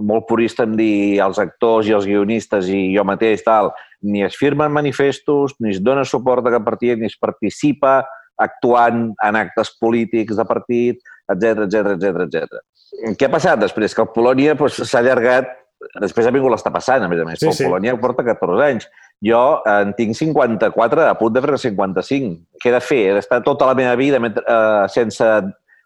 molt 0.01 0.27
purista 0.27 0.63
en 0.63 0.75
dir 0.75 1.19
els 1.21 1.39
actors 1.39 1.87
i 1.87 1.93
els 1.93 2.05
guionistes 2.05 2.67
i 2.69 2.95
jo 2.95 3.03
mateix 3.03 3.43
tal, 3.43 3.71
ni 4.01 4.23
es 4.23 4.35
firmen 4.35 4.71
manifestos, 4.71 5.53
ni 5.59 5.69
es 5.69 5.79
dona 5.79 6.03
suport 6.03 6.45
a 6.45 6.51
cap 6.51 6.65
partit, 6.65 6.99
ni 6.99 7.05
es 7.05 7.17
participa 7.17 8.03
actuant 8.37 9.13
en 9.23 9.35
actes 9.35 9.71
polítics 9.79 10.35
de 10.35 10.45
partit, 10.45 11.01
etc 11.29 11.65
etc 11.67 11.93
etc 11.95 12.25
etc. 12.25 12.63
Què 13.17 13.25
ha 13.25 13.29
passat 13.33 13.59
després? 13.59 13.93
Que 13.93 14.01
el 14.01 14.09
Polònia 14.13 14.55
doncs, 14.57 14.81
s'ha 14.89 14.99
allargat, 14.99 15.47
després 16.01 16.27
ha 16.27 16.31
vingut 16.35 16.51
l'estar 16.51 16.71
passant, 16.73 17.03
a 17.03 17.09
més 17.11 17.19
a 17.21 17.25
més, 17.27 17.39
Sí, 17.39 17.47
el 17.47 17.53
sí. 17.53 17.65
Polònia 17.67 17.95
porta 17.99 18.23
14 18.23 18.63
anys. 18.65 18.87
Jo 19.23 19.61
en 19.69 19.93
tinc 19.97 20.15
54, 20.15 21.07
a 21.07 21.15
punt 21.19 21.33
de 21.33 21.41
fer 21.41 21.57
55. 21.69 22.33
Què 22.61 22.69
he 22.69 22.73
de 22.75 22.81
fer? 22.83 23.01
He 23.11 23.13
d'estar 23.19 23.41
tota 23.43 23.65
la 23.69 23.75
meva 23.77 23.95
vida 23.95 24.19
mentre- 24.19 24.43
eh, 24.47 24.87
sense 24.89 25.23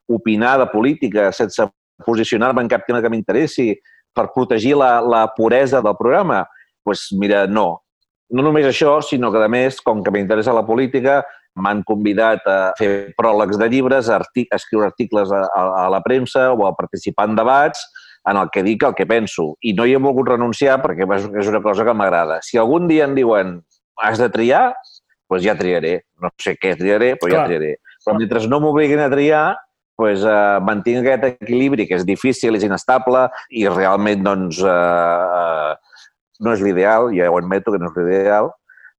opinar 0.08 0.58
de 0.60 0.68
política, 0.72 1.32
sense 1.32 1.68
posicionar-me 2.06 2.62
en 2.62 2.68
cap 2.70 2.86
tema 2.88 3.02
que 3.02 3.10
m'interessi, 3.10 3.74
per 4.14 4.30
protegir 4.34 4.76
la, 4.78 5.02
la 5.02 5.28
puresa 5.36 5.82
del 5.82 5.96
programa? 5.98 6.44
Doncs 6.44 6.84
pues 6.84 7.20
mira, 7.20 7.46
no. 7.48 7.82
No 8.30 8.44
només 8.44 8.66
això, 8.66 9.02
sinó 9.04 9.32
que, 9.32 9.42
a 9.44 9.48
més, 9.48 9.82
com 9.82 10.02
que 10.04 10.12
m'interessa 10.12 10.54
la 10.56 10.66
política, 10.66 11.22
m'han 11.58 11.82
convidat 11.84 12.46
a 12.48 12.74
fer 12.78 13.14
pròlegs 13.18 13.58
de 13.58 13.68
llibres, 13.70 14.10
a, 14.10 14.16
artic 14.22 14.52
a 14.52 14.60
escriure 14.60 14.86
articles 14.88 15.32
a, 15.32 15.42
a, 15.48 15.64
a 15.86 15.90
la 15.90 16.02
premsa 16.06 16.52
o 16.54 16.66
a 16.68 16.74
participar 16.78 17.28
en 17.30 17.36
debats 17.36 17.82
en 18.28 18.38
el 18.38 18.50
que 18.52 18.64
dic 18.64 18.84
el 18.84 18.96
que 18.96 19.08
penso. 19.08 19.54
I 19.64 19.74
no 19.78 19.86
hi 19.88 19.96
he 19.96 20.02
volgut 20.04 20.34
renunciar 20.34 20.78
perquè 20.84 21.08
és 21.08 21.48
una 21.48 21.62
cosa 21.64 21.86
que 21.88 21.96
m'agrada. 21.96 22.42
Si 22.44 22.60
algun 22.60 22.88
dia 22.90 23.08
em 23.08 23.16
diuen 23.16 23.58
has 24.04 24.20
de 24.20 24.30
triar, 24.30 24.74
doncs 25.30 25.46
ja 25.46 25.56
triaré. 25.60 26.02
No 26.22 26.32
sé 26.42 26.58
què 26.60 26.76
triaré, 26.78 27.16
però 27.16 27.32
Clar. 27.32 27.46
ja 27.46 27.48
triaré. 27.52 27.72
Però 28.04 28.18
mentre 28.20 28.44
no 28.48 28.62
m'obliguin 28.64 29.04
a 29.04 29.10
triar, 29.12 29.46
doncs, 29.98 30.24
eh, 30.24 30.60
mantinc 30.62 31.02
aquest 31.02 31.42
equilibri 31.42 31.88
que 31.88 31.98
és 31.98 32.06
difícil, 32.06 32.56
és 32.56 32.64
inestable 32.64 33.28
i 33.50 33.68
realment 33.68 34.24
doncs, 34.24 34.62
eh, 34.62 34.70
eh, 34.70 35.76
no 36.40 36.54
és 36.54 36.62
l'ideal, 36.62 37.12
ja 37.18 37.32
ho 37.32 37.38
admeto 37.40 37.74
que 37.74 37.80
no 37.82 37.90
és 37.90 37.98
l'ideal, 37.98 38.52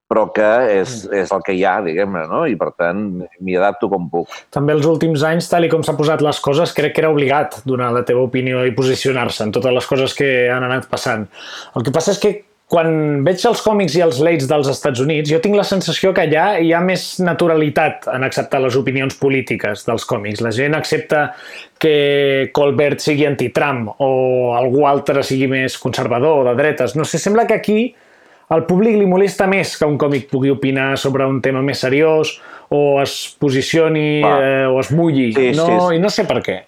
però 0.09 0.25
que 0.33 0.49
és, 0.79 1.03
és 1.13 1.31
el 1.35 1.45
que 1.45 1.55
hi 1.55 1.63
ha, 1.69 1.79
diguem-ne, 1.85 2.25
no? 2.31 2.43
I 2.49 2.57
per 2.59 2.71
tant 2.81 3.05
m'hi 3.21 3.57
adapto 3.61 3.91
com 3.93 4.09
puc. 4.11 4.33
També 4.55 4.73
els 4.73 4.89
últims 4.89 5.25
anys, 5.29 5.51
tal 5.53 5.69
i 5.69 5.73
com 5.73 5.85
s'han 5.85 5.99
posat 6.01 6.25
les 6.25 6.41
coses, 6.45 6.73
crec 6.77 6.97
que 6.97 7.05
era 7.05 7.13
obligat 7.13 7.61
donar 7.69 7.93
la 7.93 8.07
teva 8.09 8.25
opinió 8.25 8.65
i 8.65 8.75
posicionar-se 8.77 9.45
en 9.45 9.53
totes 9.55 9.77
les 9.77 9.89
coses 9.91 10.17
que 10.17 10.31
han 10.53 10.65
anat 10.65 10.89
passant. 10.89 11.29
El 11.77 11.85
que 11.85 11.93
passa 11.95 12.17
és 12.17 12.23
que 12.23 12.33
quan 12.69 13.23
veig 13.25 13.41
els 13.49 13.63
còmics 13.65 13.95
i 13.97 14.03
els 14.05 14.19
leits 14.21 14.49
dels 14.49 14.69
Estats 14.69 15.01
Units, 15.01 15.31
jo 15.33 15.39
tinc 15.45 15.57
la 15.57 15.65
sensació 15.65 16.11
que 16.17 16.27
allà 16.27 16.59
hi 16.61 16.75
ha 16.77 16.83
més 16.85 17.15
naturalitat 17.25 18.11
en 18.13 18.27
acceptar 18.27 18.61
les 18.61 18.77
opinions 18.77 19.17
polítiques 19.17 19.87
dels 19.87 20.05
còmics. 20.09 20.43
La 20.45 20.53
gent 20.53 20.77
accepta 20.77 21.31
que 21.81 22.51
Colbert 22.57 23.01
sigui 23.01 23.25
anti-Trump 23.29 23.95
o 24.05 24.11
algú 24.59 24.85
altre 24.89 25.25
sigui 25.25 25.49
més 25.49 25.79
conservador 25.81 26.43
o 26.43 26.45
de 26.51 26.55
dretes. 26.61 26.97
No 26.97 27.09
sé, 27.09 27.21
sembla 27.23 27.49
que 27.49 27.57
aquí 27.57 27.81
al 28.55 28.65
públic 28.69 28.97
li 28.97 29.09
molesta 29.09 29.49
més 29.51 29.75
que 29.79 29.89
un 29.89 29.99
còmic 30.01 30.29
pugui 30.31 30.53
opinar 30.53 30.95
sobre 31.01 31.27
un 31.29 31.43
tema 31.45 31.63
més 31.65 31.83
seriós 31.85 32.39
o 32.75 33.01
es 33.03 33.19
posicioni 33.41 34.23
Va. 34.25 34.39
eh, 34.41 34.65
o 34.69 34.79
es 34.81 34.93
mulli. 34.93 35.31
Sí, 35.37 35.53
no, 35.57 35.67
sí, 35.67 35.77
sí. 35.77 35.99
I 35.99 36.03
no 36.03 36.11
sé 36.13 36.25
per 36.29 36.41
què. 36.45 36.63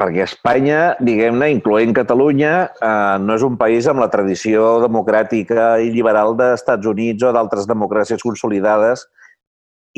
Perquè 0.00 0.24
Espanya, 0.24 0.94
diguem-ne, 1.04 1.50
incloent 1.52 1.92
Catalunya, 1.96 2.54
eh, 2.72 3.16
no 3.20 3.36
és 3.36 3.44
un 3.44 3.58
país 3.60 3.86
amb 3.90 4.00
la 4.00 4.08
tradició 4.12 4.78
democràtica 4.80 5.74
i 5.82 5.90
liberal 5.92 6.34
d'Estats 6.38 6.88
Units 6.88 7.26
o 7.26 7.34
d'altres 7.36 7.68
democràcies 7.68 8.24
consolidades 8.24 9.04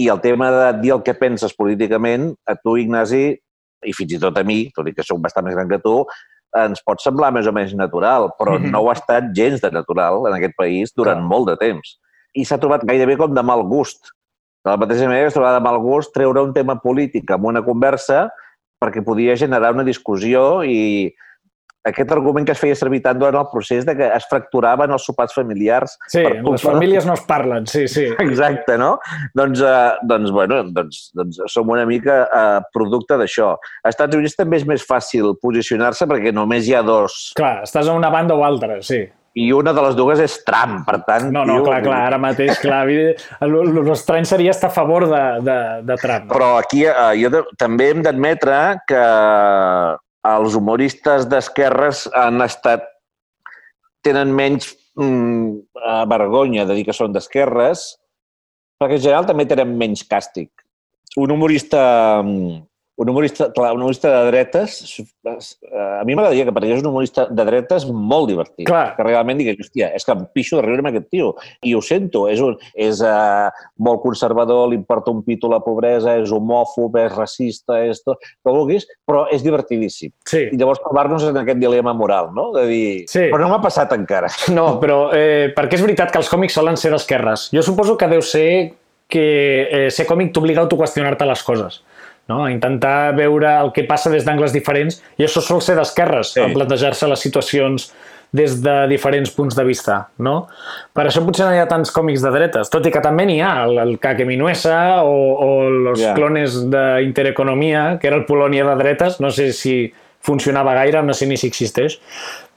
i 0.01 0.09
el 0.09 0.21
tema 0.25 0.51
de 0.51 0.67
dir 0.81 0.95
el 0.97 1.05
que 1.07 1.15
penses 1.15 1.55
políticament, 1.55 2.33
a 2.49 2.57
tu, 2.57 2.77
Ignasi, 2.81 3.25
i 3.83 3.93
fins 3.95 4.17
i 4.17 4.21
tot 4.21 4.39
a 4.39 4.45
mi, 4.47 4.65
tot 4.75 4.89
i 4.89 4.95
que 4.97 5.05
sóc 5.07 5.21
bastant 5.23 5.47
més 5.47 5.55
gran 5.55 5.71
que 5.71 5.81
tu, 5.83 6.01
ens 6.55 6.83
pot 6.85 7.01
semblar 7.01 7.33
més 7.33 7.47
o 7.47 7.53
menys 7.53 7.75
natural, 7.75 8.31
però 8.39 8.59
Mhm. 8.59 8.71
no 8.71 8.81
ho 8.83 8.91
ha 8.91 8.95
estat 8.95 9.33
gens 9.35 9.61
de 9.61 9.71
natural 9.71 10.27
en 10.27 10.35
aquest 10.35 10.55
país 10.57 10.93
durant 10.95 11.19
Clar. 11.19 11.29
molt 11.29 11.49
de 11.49 11.57
temps. 11.57 11.99
I 12.35 12.45
s'ha 12.45 12.59
trobat 12.59 12.85
gairebé 12.85 13.17
com 13.17 13.35
de 13.35 13.43
mal 13.43 13.63
gust. 13.65 14.11
De 14.65 14.71
la 14.71 14.77
mateixa 14.77 15.07
manera 15.09 15.27
es 15.29 15.35
trobava 15.35 15.59
de 15.59 15.65
mal 15.65 15.79
gust 15.81 16.13
treure 16.15 16.43
un 16.43 16.53
tema 16.53 16.77
polític 16.81 17.31
amb 17.31 17.45
una 17.47 17.63
conversa 17.63 18.31
perquè 18.83 19.05
podia 19.05 19.37
generar 19.37 19.73
una 19.75 19.85
discussió 19.85 20.63
i 20.65 21.13
aquest 21.89 22.13
argument 22.15 22.47
que 22.47 22.55
es 22.55 22.61
feia 22.61 22.77
servir 22.79 23.03
tant 23.05 23.19
durant 23.21 23.41
el 23.41 23.49
procés 23.53 23.87
de 23.89 23.95
que 23.99 24.09
es 24.17 24.27
fracturaven 24.31 24.93
els 24.95 25.07
sopars 25.09 25.35
familiars. 25.35 25.97
Sí, 26.07 26.23
per 26.23 26.37
les 26.47 26.67
famílies 26.67 27.09
no 27.09 27.17
es 27.19 27.25
parlen, 27.29 27.67
sí, 27.71 27.87
sí. 27.91 28.07
Exacte, 28.23 28.77
no? 28.81 28.95
Doncs, 29.39 29.63
eh, 29.67 30.05
doncs, 30.09 30.35
bueno, 30.35 30.63
doncs, 30.75 31.09
doncs 31.19 31.41
som 31.53 31.73
una 31.73 31.87
mica 31.89 32.23
eh, 32.27 32.61
producte 32.75 33.19
d'això. 33.21 33.55
A 33.83 33.93
Estats 33.93 34.19
Units 34.19 34.39
també 34.39 34.61
és 34.61 34.69
més 34.69 34.87
fàcil 34.87 35.35
posicionar-se 35.43 36.09
perquè 36.11 36.35
només 36.35 36.69
hi 36.69 36.79
ha 36.79 36.85
dos. 36.87 37.33
Clar, 37.39 37.59
estàs 37.67 37.91
a 37.91 37.99
una 37.99 38.13
banda 38.15 38.39
o 38.39 38.47
altra, 38.47 38.79
sí 38.85 39.05
i 39.33 39.47
una 39.57 39.73
de 39.73 39.81
les 39.81 39.95
dues 39.97 40.21
és 40.21 40.35
Trump, 40.45 40.83
per 40.85 40.99
tant... 41.07 41.31
No, 41.33 41.47
no, 41.49 41.57
tio, 41.57 41.69
clar, 41.71 41.79
clar, 41.87 42.01
ara 42.11 42.19
mateix, 42.21 42.59
clar, 42.61 42.83
l'estrany 43.89 44.27
seria 44.29 44.53
estar 44.53 44.69
a 44.69 44.75
favor 44.75 45.07
de, 45.09 45.23
de, 45.47 45.59
de 45.89 45.97
Trump. 46.03 46.29
Però 46.33 46.51
aquí 46.61 46.85
eh, 46.85 46.97
jo 47.23 47.45
també 47.61 47.89
hem 47.95 48.03
d'admetre 48.05 48.59
que 48.89 49.03
els 50.29 50.55
humoristes 50.55 51.27
d'esquerres 51.31 52.07
han 52.15 52.43
estat 52.45 52.85
tenen 54.07 54.33
menys 54.35 54.71
mm, 54.99 55.51
eh, 55.79 56.05
vergonya 56.11 56.67
de 56.67 56.77
dir 56.79 56.87
que 56.87 56.97
són 56.97 57.15
d'esquerres, 57.15 57.85
perquè 58.79 58.99
en 58.99 59.05
general 59.07 59.29
també 59.29 59.47
tenen 59.51 59.75
menys 59.79 60.05
càstig. 60.09 60.51
Un 61.19 61.35
humorista 61.35 61.83
mm, 62.23 62.63
un 62.97 63.09
humorista, 63.09 63.51
clar, 63.53 63.73
un 63.73 63.81
humorista 63.81 64.23
de 64.23 64.31
dretes, 64.31 65.03
a 65.25 66.05
mi 66.05 66.15
m'agradaria 66.15 66.45
que 66.45 66.53
aparegués 66.53 66.83
un 66.83 66.91
humorista 66.91 67.25
de 67.31 67.45
dretes 67.49 67.87
molt 67.89 68.29
divertit. 68.29 68.67
Clar. 68.69 68.93
Que 68.97 69.07
realment 69.07 69.41
digués, 69.41 69.57
hòstia, 69.63 69.89
és 69.97 70.05
que 70.05 70.13
em 70.13 70.27
pixo 70.37 70.59
de 70.59 70.67
riure 70.67 70.85
amb 70.85 70.91
aquest 70.91 71.09
tio. 71.11 71.31
I 71.65 71.73
ho 71.75 71.81
sento, 71.85 72.27
és, 72.29 72.43
un, 72.45 72.59
és 72.77 73.01
uh, 73.01 73.49
molt 73.81 74.03
conservador, 74.05 74.69
li 74.69 74.77
importa 74.77 75.13
un 75.13 75.23
pito 75.25 75.49
la 75.51 75.63
pobresa, 75.65 76.19
és 76.21 76.35
homòfob, 76.37 76.99
és 77.01 77.15
racista, 77.17 77.81
és 77.89 78.03
tot, 78.05 78.21
que 78.21 78.53
vulguis, 78.53 78.85
però 79.09 79.25
és 79.33 79.45
divertidíssim. 79.45 80.13
Sí. 80.29 80.45
I 80.53 80.61
llavors 80.61 80.83
trobar-nos 80.85 81.25
en 81.31 81.41
aquest 81.41 81.63
dilema 81.63 81.97
moral, 81.97 82.31
no? 82.37 82.51
De 82.59 82.67
dir, 82.69 82.85
sí. 83.09 83.25
però 83.33 83.47
no 83.47 83.55
m'ha 83.55 83.63
passat 83.65 83.97
encara. 83.97 84.31
No, 84.53 84.67
però 84.83 85.07
eh, 85.17 85.49
perquè 85.57 85.79
és 85.79 85.83
veritat 85.83 86.11
que 86.13 86.19
els 86.21 86.29
còmics 86.29 86.59
solen 86.59 86.77
ser 86.77 86.91
d'esquerres. 86.93 87.47
Jo 87.57 87.63
suposo 87.65 87.95
que 87.97 88.09
deu 88.11 88.21
ser 88.21 88.75
que 89.09 89.25
eh, 89.65 89.87
ser 89.95 90.05
còmic 90.05 90.35
t'obliga 90.37 90.61
a 90.61 90.67
autoqüestionar-te 90.67 91.25
les 91.29 91.45
coses 91.47 91.81
no? 92.31 92.45
a 92.45 92.53
intentar 92.53 93.15
veure 93.19 93.51
el 93.65 93.73
que 93.75 93.87
passa 93.89 94.13
des 94.13 94.27
d'angles 94.27 94.55
diferents, 94.55 95.01
i 95.19 95.27
això 95.27 95.43
sol 95.43 95.63
ser 95.65 95.77
d'esquerres, 95.79 96.35
sí. 96.37 96.49
plantejar-se 96.55 97.11
les 97.11 97.25
situacions 97.29 97.91
des 98.33 98.55
de 98.65 98.75
diferents 98.89 99.31
punts 99.37 99.55
de 99.55 99.65
vista, 99.65 99.99
no? 100.25 100.47
Per 100.97 101.05
això 101.05 101.21
potser 101.25 101.45
no 101.45 101.53
hi 101.53 101.61
ha 101.61 101.67
tants 101.69 101.93
còmics 101.93 102.23
de 102.25 102.31
dretes, 102.33 102.71
tot 102.73 102.87
i 102.89 102.93
que 102.95 103.03
també 103.05 103.27
n'hi 103.29 103.43
ha, 103.45 103.53
el, 103.67 103.77
el 103.83 103.99
Kake 104.01 104.25
Minuesa 104.25 105.03
o, 105.05 105.19
o 105.37 105.51
los 105.69 106.01
yeah. 106.01 106.15
clones 106.17 106.57
d'Intereconomia, 106.73 107.99
que 108.01 108.09
era 108.09 108.17
el 108.17 108.25
Polònia 108.25 108.65
de 108.71 108.79
dretes, 108.81 109.21
no 109.21 109.29
sé 109.31 109.51
si 109.53 109.77
funcionava 110.25 110.73
gaire, 110.79 111.03
no 111.05 111.13
sé 111.13 111.27
ni 111.29 111.37
si 111.37 111.51
existeix, 111.51 111.99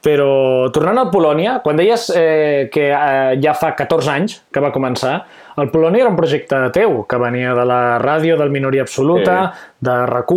però 0.06 0.70
tornant 0.72 1.02
al 1.02 1.10
Polònia, 1.12 1.58
quan 1.64 1.76
deies 1.76 2.08
eh, 2.14 2.70
que 2.72 2.88
eh, 2.94 3.36
ja 3.42 3.56
fa 3.58 3.74
14 3.76 4.12
anys 4.14 4.38
que 4.54 4.62
va 4.62 4.72
començar, 4.72 5.18
el 5.56 5.70
Polònia 5.72 6.04
era 6.04 6.12
un 6.12 6.18
projecte 6.18 6.58
teu, 6.74 7.02
que 7.08 7.18
venia 7.20 7.54
de 7.56 7.64
la 7.68 7.80
ràdio, 8.02 8.36
del 8.36 8.52
Minoria 8.52 8.84
Absoluta, 8.84 9.36
sí. 9.52 9.68
de 9.88 9.96
rac 10.10 10.32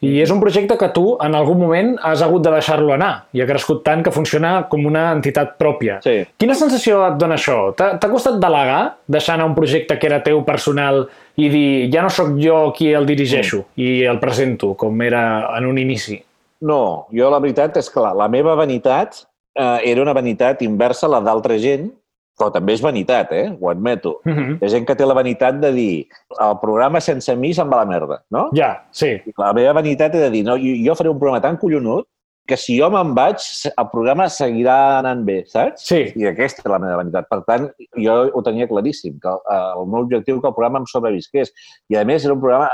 i 0.00 0.20
és 0.22 0.30
un 0.30 0.38
projecte 0.38 0.76
que 0.78 0.88
tu 0.94 1.16
en 1.24 1.34
algun 1.34 1.58
moment 1.58 1.96
has 2.06 2.22
hagut 2.22 2.44
de 2.44 2.52
deixar-lo 2.54 2.92
anar 2.94 3.26
i 3.34 3.42
ha 3.42 3.48
crescut 3.48 3.80
tant 3.86 4.04
que 4.06 4.12
funciona 4.14 4.68
com 4.70 4.86
una 4.86 5.08
entitat 5.14 5.56
pròpia. 5.58 5.98
Sí. 6.04 6.20
Quina 6.38 6.54
sensació 6.58 7.00
et 7.08 7.18
dona 7.18 7.34
això? 7.38 7.72
T'ha 7.74 8.10
costat 8.10 8.38
delegar, 8.42 8.98
deixar 9.10 9.34
anar 9.34 9.48
un 9.50 9.56
projecte 9.58 9.98
que 9.98 10.06
era 10.06 10.20
teu 10.22 10.44
personal 10.46 11.06
i 11.34 11.50
dir, 11.50 11.68
ja 11.94 12.04
no 12.06 12.12
sóc 12.14 12.36
jo 12.38 12.60
qui 12.76 12.92
el 12.94 13.08
dirigeixo 13.10 13.64
mm. 13.64 13.82
i 13.82 14.04
el 14.06 14.22
presento, 14.22 14.74
com 14.78 15.02
era 15.02 15.22
en 15.56 15.66
un 15.66 15.82
inici? 15.82 16.20
No, 16.62 17.08
jo 17.14 17.30
la 17.30 17.42
veritat 17.42 17.78
és 17.78 17.90
que 17.90 18.02
la, 18.02 18.14
la 18.18 18.30
meva 18.30 18.54
vanitat 18.58 19.24
eh, 19.58 19.78
era 19.90 20.02
una 20.02 20.14
vanitat 20.14 20.62
inversa 20.66 21.06
a 21.08 21.16
la 21.16 21.24
d'altra 21.26 21.58
gent 21.58 21.90
però 22.38 22.52
també 22.54 22.76
és 22.76 22.82
vanitat, 22.84 23.32
eh? 23.34 23.46
Ho 23.60 23.70
admeto. 23.70 24.20
Mhm. 24.24 24.38
-huh. 24.38 24.58
Hi 24.60 24.66
ha 24.66 24.74
gent 24.76 24.86
que 24.86 24.94
té 24.94 25.06
la 25.06 25.14
vanitat 25.14 25.60
de 25.60 25.72
dir 25.72 26.06
el 26.40 26.58
programa 26.62 27.00
sense 27.00 27.34
mi 27.36 27.52
se'n 27.54 27.70
va 27.70 27.84
la 27.84 27.86
merda, 27.86 28.22
no? 28.30 28.50
Ja, 28.54 28.86
sí. 28.90 29.20
I 29.26 29.32
la 29.36 29.52
meva 29.52 29.72
vanitat 29.72 30.14
és 30.14 30.20
de 30.20 30.30
dir, 30.30 30.44
no, 30.44 30.56
jo, 30.56 30.74
jo 30.86 30.94
faré 30.94 31.10
un 31.10 31.18
programa 31.18 31.40
tan 31.40 31.56
collonut 31.56 32.06
que 32.48 32.56
si 32.56 32.78
jo 32.80 32.88
me'n 32.90 33.12
vaig, 33.14 33.36
el 33.68 33.88
programa 33.92 34.28
seguirà 34.32 34.98
anant 35.02 35.22
bé, 35.26 35.42
saps? 35.52 35.84
Sí. 35.90 36.00
I 36.16 36.30
aquesta 36.30 36.64
és 36.64 36.70
la 36.72 36.80
meva 36.80 36.96
vanitat. 37.02 37.28
Per 37.28 37.42
tant, 37.44 37.68
jo 38.00 38.14
ho 38.32 38.42
tenia 38.42 38.66
claríssim, 38.70 39.18
que 39.20 39.28
el, 39.28 39.40
el 39.76 39.86
meu 39.86 40.06
objectiu 40.06 40.40
que 40.40 40.48
el 40.48 40.56
programa 40.56 40.80
em 40.80 40.86
sobrevisqués. 40.88 41.52
I, 41.92 41.98
a 42.00 42.04
més, 42.08 42.24
era 42.24 42.32
un 42.32 42.40
programa 42.40 42.70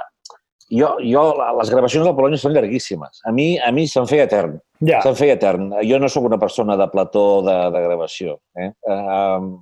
jo, 0.70 0.94
jo, 1.04 1.22
les 1.58 1.70
gravacions 1.72 2.06
del 2.06 2.16
Polònia 2.16 2.40
són 2.40 2.54
llarguíssimes. 2.56 3.20
A 3.28 3.32
mi, 3.34 3.54
a 3.60 3.70
mi 3.74 3.86
se'm 3.90 4.08
feia 4.08 4.24
etern. 4.28 4.56
Ja. 4.80 5.02
Se'm 5.04 5.16
feia 5.18 5.36
etern. 5.36 5.70
Jo 5.84 6.00
no 6.00 6.10
sóc 6.12 6.26
una 6.28 6.40
persona 6.40 6.78
de 6.80 6.88
plató 6.92 7.42
de, 7.46 7.56
de 7.74 7.82
gravació. 7.84 8.38
Eh? 8.56 8.70
Um, 8.88 9.52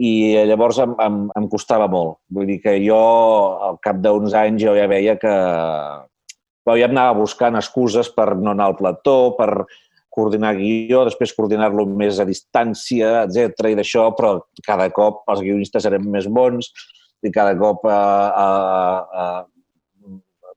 I 0.00 0.12
llavors 0.48 0.78
em, 0.80 0.94
em, 1.04 1.20
em 1.36 1.48
costava 1.52 1.90
molt. 1.92 2.22
Vull 2.32 2.48
dir 2.48 2.60
que 2.64 2.78
jo, 2.80 3.00
al 3.66 3.76
cap 3.84 4.00
d'uns 4.00 4.36
anys, 4.38 4.62
jo 4.64 4.76
ja 4.78 4.88
veia 4.90 5.18
que... 5.20 5.34
Però 6.64 6.76
ja 6.76 6.88
anava 6.90 7.18
buscant 7.22 7.56
excuses 7.56 8.10
per 8.12 8.34
no 8.36 8.52
anar 8.52 8.70
al 8.70 8.76
plató, 8.78 9.32
per 9.36 9.64
coordinar 10.10 10.56
guió, 10.58 11.04
després 11.06 11.32
coordinar-lo 11.36 11.86
més 11.88 12.18
a 12.20 12.26
distància, 12.28 13.24
etc 13.24 13.70
i 13.70 13.78
d'això, 13.78 14.10
però 14.16 14.34
cada 14.66 14.88
cop 14.94 15.22
els 15.30 15.44
guionistes 15.44 15.86
eren 15.88 16.08
més 16.10 16.26
bons 16.28 16.72
i 17.22 17.32
cada 17.32 17.54
cop 17.58 17.86
eh, 17.86 17.94
eh, 18.44 19.22
eh, 19.22 19.40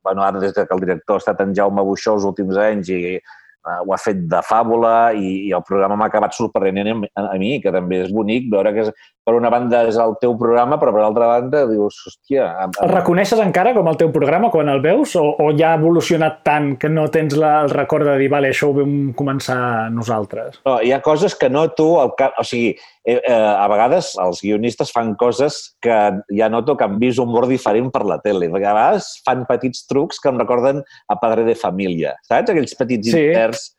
bueno, 0.04 0.24
ara 0.24 0.40
des 0.40 0.54
que 0.54 0.68
el 0.70 0.84
director 0.84 1.18
ha 1.18 1.24
estat 1.24 1.42
en 1.42 1.56
Jaume 1.56 1.86
Buixó 1.88 2.18
els 2.18 2.28
últims 2.28 2.58
anys 2.60 2.92
i 2.92 3.00
uh, 3.16 3.80
ho 3.86 3.94
ha 3.96 4.00
fet 4.02 4.20
de 4.30 4.42
fàbula 4.46 5.14
i, 5.16 5.48
i 5.48 5.54
el 5.56 5.64
programa 5.68 5.98
m'ha 6.00 6.10
acabat 6.12 6.36
sorprenent 6.36 6.92
a 7.16 7.38
mi, 7.40 7.56
que 7.64 7.72
també 7.72 8.04
és 8.04 8.12
bonic 8.14 8.50
veure 8.52 8.74
que 8.76 8.88
és, 8.88 8.92
per 9.24 9.36
una 9.38 9.50
banda 9.52 9.84
és 9.88 9.98
el 10.00 10.16
teu 10.22 10.36
programa, 10.40 10.78
però 10.80 10.92
per 10.94 11.02
l'altra 11.04 11.30
banda 11.32 11.64
dius, 11.70 12.00
hòstia... 12.10 12.48
Amb. 12.66 12.80
El 12.84 12.92
reconeixes 12.92 13.40
encara 13.44 13.74
com 13.76 13.88
el 13.88 14.00
teu 14.00 14.12
programa 14.16 14.50
quan 14.54 14.72
el 14.72 14.82
veus 14.84 15.16
o, 15.20 15.24
o 15.40 15.52
ja 15.56 15.74
ha 15.74 15.80
evolucionat 15.80 16.42
tant 16.48 16.74
que 16.80 16.92
no 16.92 17.08
tens 17.14 17.36
la, 17.40 17.56
el 17.64 17.72
record 17.72 18.08
de 18.10 18.18
dir, 18.20 18.30
vale, 18.34 18.52
això 18.52 18.70
ho 18.70 18.78
vam 18.78 19.14
començar 19.18 19.58
nosaltres? 19.96 20.60
No, 20.68 20.80
hi 20.84 20.92
ha 20.92 21.02
coses 21.06 21.38
que 21.40 21.52
no 21.52 21.70
tu... 21.78 21.94
El 22.04 22.12
cap, 22.20 22.36
o 22.42 22.44
sigui, 22.48 22.74
eh, 23.06 23.20
eh, 23.20 23.32
a 23.32 23.68
vegades 23.72 24.14
els 24.20 24.42
guionistes 24.44 24.92
fan 24.92 25.14
coses 25.20 25.60
que 25.84 26.00
ja 26.36 26.50
noto 26.52 26.76
que 26.76 26.88
han 26.88 26.98
vist 27.00 27.22
humor 27.22 27.48
diferent 27.48 27.92
per 27.94 28.04
la 28.10 28.20
tele. 28.24 28.50
Perquè 28.52 28.68
a 28.68 28.76
vegades 28.76 29.14
fan 29.24 29.46
petits 29.50 29.86
trucs 29.88 30.20
que 30.20 30.34
em 30.34 30.42
recorden 30.42 30.84
a 30.84 31.20
Padre 31.22 31.48
de 31.48 31.56
Família, 31.56 32.18
saps? 32.28 32.52
Aquells 32.52 32.76
petits 32.80 33.14
sí. 33.14 33.30
interns 33.30 33.72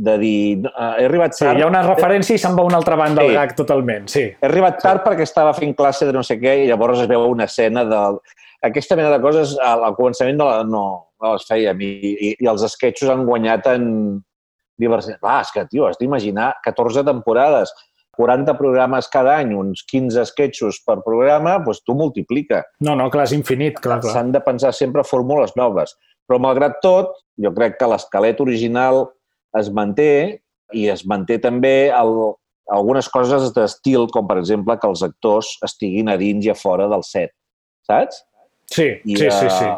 de 0.00 0.16
dir, 0.16 0.64
uh, 0.64 0.94
he 0.96 1.04
arribat 1.04 1.34
tard... 1.36 1.52
Sí, 1.52 1.60
hi 1.60 1.64
ha 1.64 1.68
una 1.68 1.82
referència 1.84 2.38
i 2.38 2.40
se'n 2.40 2.54
va 2.56 2.64
a 2.64 2.70
una 2.70 2.78
altra 2.80 2.96
banda 2.96 3.20
sí. 3.20 3.28
el 3.28 3.36
gag 3.36 3.50
totalment, 3.58 4.06
sí. 4.08 4.22
He 4.32 4.48
arribat 4.48 4.78
tard 4.80 5.02
sí. 5.02 5.08
perquè 5.10 5.26
estava 5.28 5.52
fent 5.56 5.74
classe 5.76 6.08
de 6.08 6.14
no 6.16 6.22
sé 6.24 6.38
què 6.40 6.54
i 6.62 6.70
llavors 6.70 7.02
es 7.02 7.10
veu 7.10 7.26
una 7.28 7.44
escena 7.50 7.84
de... 7.84 8.00
Aquesta 8.64 8.96
mena 8.96 9.10
de 9.12 9.20
coses 9.20 9.52
al, 9.60 9.84
al 9.84 9.98
començament 9.98 10.40
no, 10.40 10.48
no, 10.68 10.82
no 11.20 11.34
les 11.34 11.44
fèiem 11.48 11.84
i, 11.84 11.92
i, 12.10 12.32
i 12.44 12.48
els 12.48 12.64
esquetxos 12.64 13.12
han 13.12 13.26
guanyat 13.28 13.68
en 13.74 13.86
diversitat. 14.80 15.20
Clar, 15.20 15.36
és 15.44 15.52
que, 15.52 15.66
tio, 15.68 15.86
has 15.88 16.00
d'imaginar 16.00 16.54
14 16.64 17.04
temporades, 17.04 17.76
40 18.16 18.56
programes 18.56 19.08
cada 19.12 19.36
any, 19.40 19.52
uns 19.56 19.84
15 19.88 20.24
esquetxos 20.24 20.80
per 20.88 21.02
programa, 21.04 21.58
doncs 21.60 21.84
tu 21.84 21.96
multiplica. 21.96 22.64
No, 22.84 22.96
no, 22.96 23.12
clar, 23.12 23.28
és 23.28 23.36
infinit, 23.36 23.80
clar, 23.84 24.00
clar. 24.00 24.16
S'han 24.16 24.32
de 24.32 24.40
pensar 24.44 24.72
sempre 24.76 25.04
fórmules 25.04 25.52
noves. 25.60 25.92
Però, 26.28 26.40
malgrat 26.40 26.80
tot, 26.84 27.16
jo 27.40 27.52
crec 27.52 27.76
que 27.80 27.88
l'esquelet 27.88 28.40
original 28.40 29.06
es 29.58 29.70
manté 29.74 30.12
i 30.76 30.86
es 30.92 31.02
manté 31.08 31.40
també 31.42 31.90
el, 31.90 32.14
algunes 32.70 33.08
coses 33.10 33.50
d'estil, 33.56 34.06
com 34.14 34.28
per 34.30 34.38
exemple 34.40 34.76
que 34.78 34.88
els 34.90 35.02
actors 35.06 35.56
estiguin 35.66 36.10
a 36.10 36.18
dins 36.20 36.46
i 36.46 36.52
a 36.52 36.58
fora 36.58 36.88
del 36.90 37.04
set, 37.06 37.34
saps? 37.88 38.22
Sí, 38.70 38.92
I, 39.02 39.16
sí, 39.16 39.30
sí, 39.30 39.48
sí. 39.58 39.70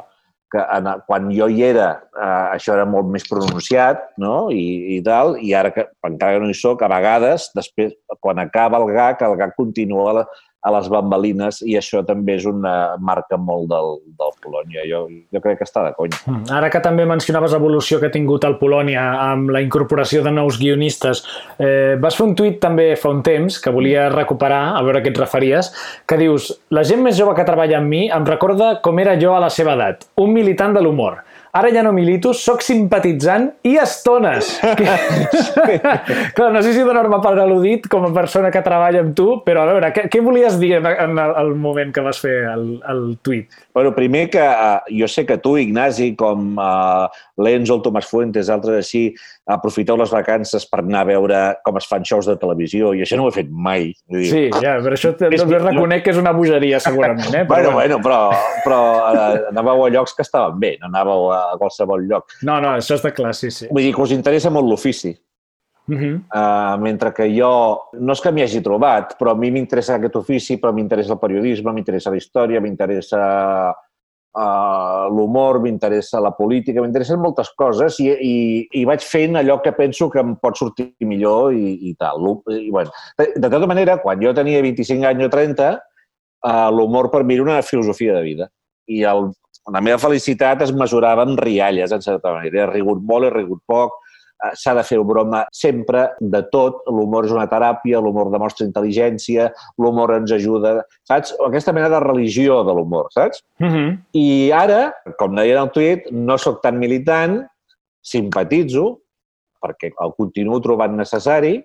Que 0.53 0.61
en, 0.77 0.91
quan 1.09 1.31
jo 1.33 1.49
hi 1.49 1.63
era, 1.65 1.89
eh, 2.13 2.47
això 2.59 2.75
era 2.75 2.85
molt 2.85 3.09
més 3.09 3.25
pronunciat, 3.25 4.03
no? 4.21 4.51
I, 4.53 4.99
i 4.99 5.01
tal, 5.05 5.39
i 5.41 5.55
ara 5.57 5.73
que 5.73 5.87
encara 6.05 6.43
no 6.43 6.51
hi 6.53 6.59
soc, 6.59 6.85
a 6.85 6.91
vegades, 6.93 7.49
després, 7.57 7.95
quan 8.21 8.43
acaba 8.43 8.83
el 8.83 8.93
gag, 8.93 9.25
el 9.25 9.39
gag 9.41 9.57
continua 9.57 10.19
la, 10.19 10.27
a 10.63 10.71
les 10.77 10.89
bambalines 10.91 11.61
i 11.67 11.75
això 11.79 12.05
també 12.07 12.37
és 12.39 12.47
una 12.47 12.95
marca 13.03 13.39
molt 13.39 13.69
del, 13.71 13.97
del 14.19 14.35
Polònia. 14.45 14.85
Jo, 14.89 15.03
jo 15.35 15.43
crec 15.43 15.59
que 15.61 15.67
està 15.67 15.83
de 15.89 15.95
conya. 15.97 16.21
Hmm. 16.27 16.45
Ara 16.55 16.71
que 16.73 16.83
també 16.85 17.07
mencionaves 17.09 17.55
l'evolució 17.57 17.99
que 17.99 18.11
ha 18.11 18.15
tingut 18.15 18.47
el 18.47 18.59
Polònia 18.61 19.03
amb 19.25 19.51
la 19.55 19.63
incorporació 19.65 20.23
de 20.23 20.35
nous 20.35 20.61
guionistes, 20.61 21.25
eh, 21.59 21.99
vas 22.03 22.19
fer 22.19 22.29
un 22.29 22.37
tuit 22.39 22.61
també 22.63 22.93
fa 23.01 23.11
un 23.11 23.25
temps 23.27 23.59
que 23.63 23.75
volia 23.75 24.09
recuperar, 24.13 24.63
a 24.79 24.85
veure 24.87 25.03
a 25.03 25.05
què 25.05 25.11
et 25.11 25.19
referies, 25.19 25.73
que 26.07 26.21
dius, 26.21 26.53
la 26.71 26.87
gent 26.87 27.03
més 27.03 27.19
jove 27.19 27.35
que 27.39 27.49
treballa 27.49 27.81
amb 27.83 27.91
mi 27.91 28.07
em 28.13 28.27
recorda 28.29 28.77
com 28.85 29.03
era 29.03 29.19
jo 29.19 29.35
a 29.35 29.43
la 29.43 29.51
seva 29.51 29.75
edat, 29.75 30.07
un 30.23 30.33
militant 30.37 30.77
de 30.77 30.85
l'humor 30.85 31.23
Ara 31.53 31.69
ja 31.69 31.83
no 31.85 31.91
milito, 31.93 32.31
sóc 32.33 32.63
simpatitzant 32.65 33.51
i 33.69 33.75
estones. 33.77 34.55
Clar, 36.37 36.47
no 36.49 36.63
sé 36.65 36.71
si 36.73 36.81
donar-me 36.81 37.19
per 37.21 37.35
al·ludit 37.43 37.91
com 37.93 38.07
a 38.09 38.13
persona 38.15 38.49
que 38.55 38.63
treballa 38.65 39.03
amb 39.05 39.13
tu, 39.19 39.27
però 39.45 39.67
a 39.67 39.69
veure, 39.69 39.91
què, 39.93 40.07
què 40.09 40.23
volies 40.25 40.57
dir 40.63 40.79
en, 40.79 40.89
en 40.89 41.21
el 41.21 41.53
moment 41.61 41.93
que 41.93 42.01
vas 42.07 42.23
fer 42.25 42.39
el, 42.55 42.65
el 42.89 43.03
tuit? 43.21 43.53
Bueno, 43.77 43.93
primer 43.93 44.31
que 44.33 44.41
uh, 44.41 44.81
jo 44.97 45.11
sé 45.13 45.27
que 45.29 45.37
tu, 45.45 45.59
Ignasi, 45.61 46.15
com 46.17 46.57
uh, 46.57 47.13
l'Enzo, 47.45 47.77
el 47.77 47.85
Tomàs 47.85 48.09
Fuentes, 48.09 48.49
altres 48.49 48.81
així, 48.81 49.05
aprofiteu 49.53 50.01
les 50.01 50.13
vacances 50.15 50.65
per 50.71 50.81
anar 50.81 51.05
a 51.05 51.11
veure 51.11 51.43
com 51.67 51.77
es 51.77 51.91
fan 51.91 52.09
shows 52.09 52.33
de 52.33 52.39
televisió, 52.41 52.95
i 52.97 53.05
això 53.05 53.21
no 53.21 53.29
ho 53.29 53.33
he 53.33 53.37
fet 53.43 53.53
mai. 53.53 53.91
Vull 54.09 54.25
dir, 54.25 54.33
sí, 54.33 54.43
ja, 54.57 54.79
però 54.81 54.97
això 54.97 55.13
també 55.21 55.61
reconec 55.61 56.09
que 56.09 56.17
és 56.17 56.23
una 56.23 56.33
bogeria, 56.33 56.81
segurament. 56.81 57.29
Eh? 57.29 57.45
Però, 57.45 57.77
bueno, 57.77 57.77
bueno, 57.77 58.01
però, 58.01 58.21
però 58.65 58.83
eh, 59.13 59.47
anàveu 59.53 59.85
a 59.85 59.93
llocs 59.99 60.17
que 60.17 60.25
estaven 60.25 60.57
bé, 60.63 60.79
no 60.81 60.89
anàveu 60.89 61.29
a 61.37 61.42
qualsevol 61.59 62.07
lloc. 62.09 62.39
No, 62.43 62.59
no, 62.63 62.77
això 62.79 62.99
està 62.99 63.13
clar, 63.15 63.35
sí, 63.39 63.51
sí. 63.55 63.69
Vull 63.71 63.89
dir 63.89 63.93
que 63.97 64.03
us 64.05 64.15
interessa 64.15 64.51
molt 64.51 64.69
l'ofici. 64.69 65.15
Uh 65.83 65.99
-huh. 65.99 66.15
uh, 66.31 66.81
mentre 66.81 67.13
que 67.13 67.27
jo, 67.35 67.89
no 67.99 68.13
és 68.13 68.21
que 68.21 68.31
m'hi 68.31 68.43
hagi 68.43 68.61
trobat, 68.63 69.17
però 69.19 69.33
a 69.33 69.35
mi 69.35 69.51
m'interessa 69.51 69.95
aquest 69.95 70.17
ofici, 70.17 70.57
però 70.59 70.73
m'interessa 70.73 71.13
el 71.13 71.19
periodisme, 71.19 71.73
m'interessa 71.73 72.11
la 72.11 72.17
història, 72.17 72.61
m'interessa 72.61 73.75
uh, 74.33 75.09
l'humor, 75.13 75.61
m'interessa 75.61 76.21
la 76.21 76.33
política, 76.33 76.81
m'interessen 76.81 77.21
moltes 77.21 77.51
coses 77.59 77.99
i, 77.99 78.09
i, 78.09 78.35
i 78.81 78.85
vaig 78.85 79.05
fent 79.05 79.37
allò 79.37 79.61
que 79.61 79.73
penso 79.73 80.09
que 80.09 80.21
em 80.21 80.37
pot 80.37 80.57
sortir 80.57 80.95
millor 81.01 81.53
i, 81.53 81.91
i 81.91 81.95
tal. 81.99 82.43
I, 82.49 82.71
bueno, 82.71 82.91
de, 83.19 83.33
de 83.37 83.49
tota 83.49 83.67
manera, 83.67 83.99
quan 83.99 84.21
jo 84.23 84.33
tenia 84.33 84.63
25 84.63 85.09
anys 85.09 85.27
o 85.27 85.31
30, 85.33 85.71
uh, 86.47 86.71
l'humor 86.71 87.11
per 87.11 87.25
mi 87.25 87.35
era 87.35 87.43
una 87.43 87.63
filosofia 87.63 88.15
de 88.15 88.23
vida. 88.23 88.51
I 88.87 89.05
el, 89.09 89.33
la 89.71 89.81
meva 89.81 89.99
felicitat 90.03 90.63
es 90.63 90.73
mesurava 90.75 91.23
amb 91.23 91.39
rialles, 91.39 91.93
en 91.93 92.03
certa 92.03 92.33
manera. 92.33 92.65
He 92.65 92.71
rigut 92.73 93.03
molt, 93.07 93.29
he 93.29 93.35
rigut 93.37 93.63
poc, 93.67 94.01
Eh, 94.43 94.51
s'ha 94.59 94.75
de 94.75 94.83
fer 94.83 94.99
broma 95.07 95.45
sempre 95.55 96.09
de 96.35 96.41
tot. 96.51 96.81
L'humor 96.91 97.29
és 97.29 97.35
una 97.35 97.47
teràpia, 97.51 98.01
l'humor 98.03 98.31
demostra 98.33 98.67
intel·ligència, 98.67 99.49
l'humor 99.79 100.17
ens 100.17 100.35
ajuda, 100.35 100.81
saps? 101.09 101.35
Aquesta 101.47 101.75
mena 101.77 101.91
de 101.93 102.01
religió 102.03 102.63
de 102.67 102.75
l'humor, 102.75 103.11
saps? 103.15 103.43
Uh 103.61 103.67
mhm. 103.67 103.75
-huh. 103.75 103.99
I 104.19 104.51
ara, 104.53 104.95
com 105.19 105.37
deia 105.37 105.57
en 105.57 105.63
el 105.63 105.71
tuit, 105.71 106.11
no 106.11 106.39
sóc 106.39 106.61
tan 106.63 106.79
militant, 106.79 107.47
simpatitzo, 108.03 108.99
perquè 109.63 109.93
el 109.95 110.13
continuo 110.17 110.61
trobant 110.61 110.97
necessari, 110.97 111.63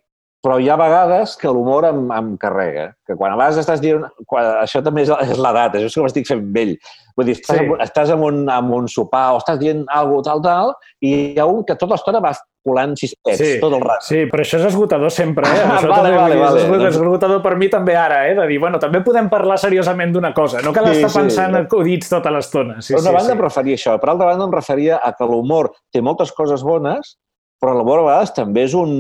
però 0.47 0.61
hi 0.63 0.69
ha 0.71 0.77
vegades 0.79 1.33
que 1.35 1.51
l'humor 1.51 1.89
em, 1.89 2.05
em 2.15 2.27
carrega. 2.39 2.93
Que 3.03 3.17
quan 3.19 3.33
a 3.33 3.39
vegades 3.39 3.59
estàs 3.65 3.81
dient... 3.83 4.05
Quan, 4.23 4.45
això 4.61 4.79
també 4.83 5.03
és, 5.03 5.11
l'edat, 5.11 5.75
això 5.75 5.89
és 5.89 5.97
que 5.97 6.05
m'estic 6.05 6.29
fent 6.29 6.45
vell. 6.55 6.77
Vull 7.19 7.27
dir, 7.27 7.35
estàs, 7.35 7.57
sí. 7.57 7.65
en, 7.65 7.81
estàs 7.83 8.13
en, 8.15 8.23
un, 8.23 8.45
en 8.53 8.69
un 8.77 8.87
sopar 8.91 9.33
o 9.35 9.41
estàs 9.41 9.59
dient 9.59 9.83
alguna 9.91 10.23
tal, 10.23 10.43
tal, 10.45 10.71
i 11.03 11.11
hi 11.33 11.41
ha 11.41 11.49
un 11.51 11.65
que 11.67 11.75
tota 11.75 11.97
l'estona 11.97 12.23
va 12.23 12.31
colant 12.67 12.95
xispets 12.99 13.41
sí, 13.41 13.49
tot 13.59 13.75
el 13.75 13.83
rato. 13.83 14.07
Sí, 14.07 14.23
però 14.31 14.45
això 14.45 14.61
és 14.61 14.69
esgotador 14.69 15.11
sempre, 15.13 15.51
eh? 15.51 15.67
Ah, 15.67 15.81
vale, 15.83 16.15
vale, 16.15 16.39
vale. 16.39 16.63
És 16.63 16.95
esgotador 16.95 17.43
per 17.43 17.55
mi 17.59 17.67
també 17.73 17.99
ara, 17.99 18.23
eh? 18.31 18.33
De 18.39 18.47
dir, 18.47 18.61
bueno, 18.63 18.79
també 18.79 19.03
podem 19.03 19.27
parlar 19.31 19.59
seriosament 19.59 20.15
d'una 20.15 20.31
cosa, 20.37 20.63
no 20.63 20.71
cal 20.75 20.87
sí, 20.93 21.01
estar 21.01 21.11
pensant 21.11 21.59
sí. 21.59 21.63
acudits 21.67 22.15
tota 22.15 22.31
l'estona. 22.31 22.79
Sí, 22.79 22.95
per 22.95 23.03
una 23.03 23.11
sí, 23.11 23.19
banda 23.19 23.31
sí. 23.33 23.35
em 23.35 23.45
referia 23.49 23.79
a 23.79 23.81
això, 23.81 23.99
per 23.99 24.13
altra 24.13 24.31
banda 24.31 24.47
em 24.47 24.55
referia 24.55 24.99
a 25.03 25.11
que 25.17 25.27
l'humor 25.27 25.73
té 25.91 26.03
moltes 26.03 26.31
coses 26.37 26.63
bones, 26.63 27.17
però 27.61 27.73
l'humor 27.73 28.03
a 28.03 28.05
vegades 28.05 28.35
també 28.37 28.63
és 28.67 28.75
un... 28.77 28.93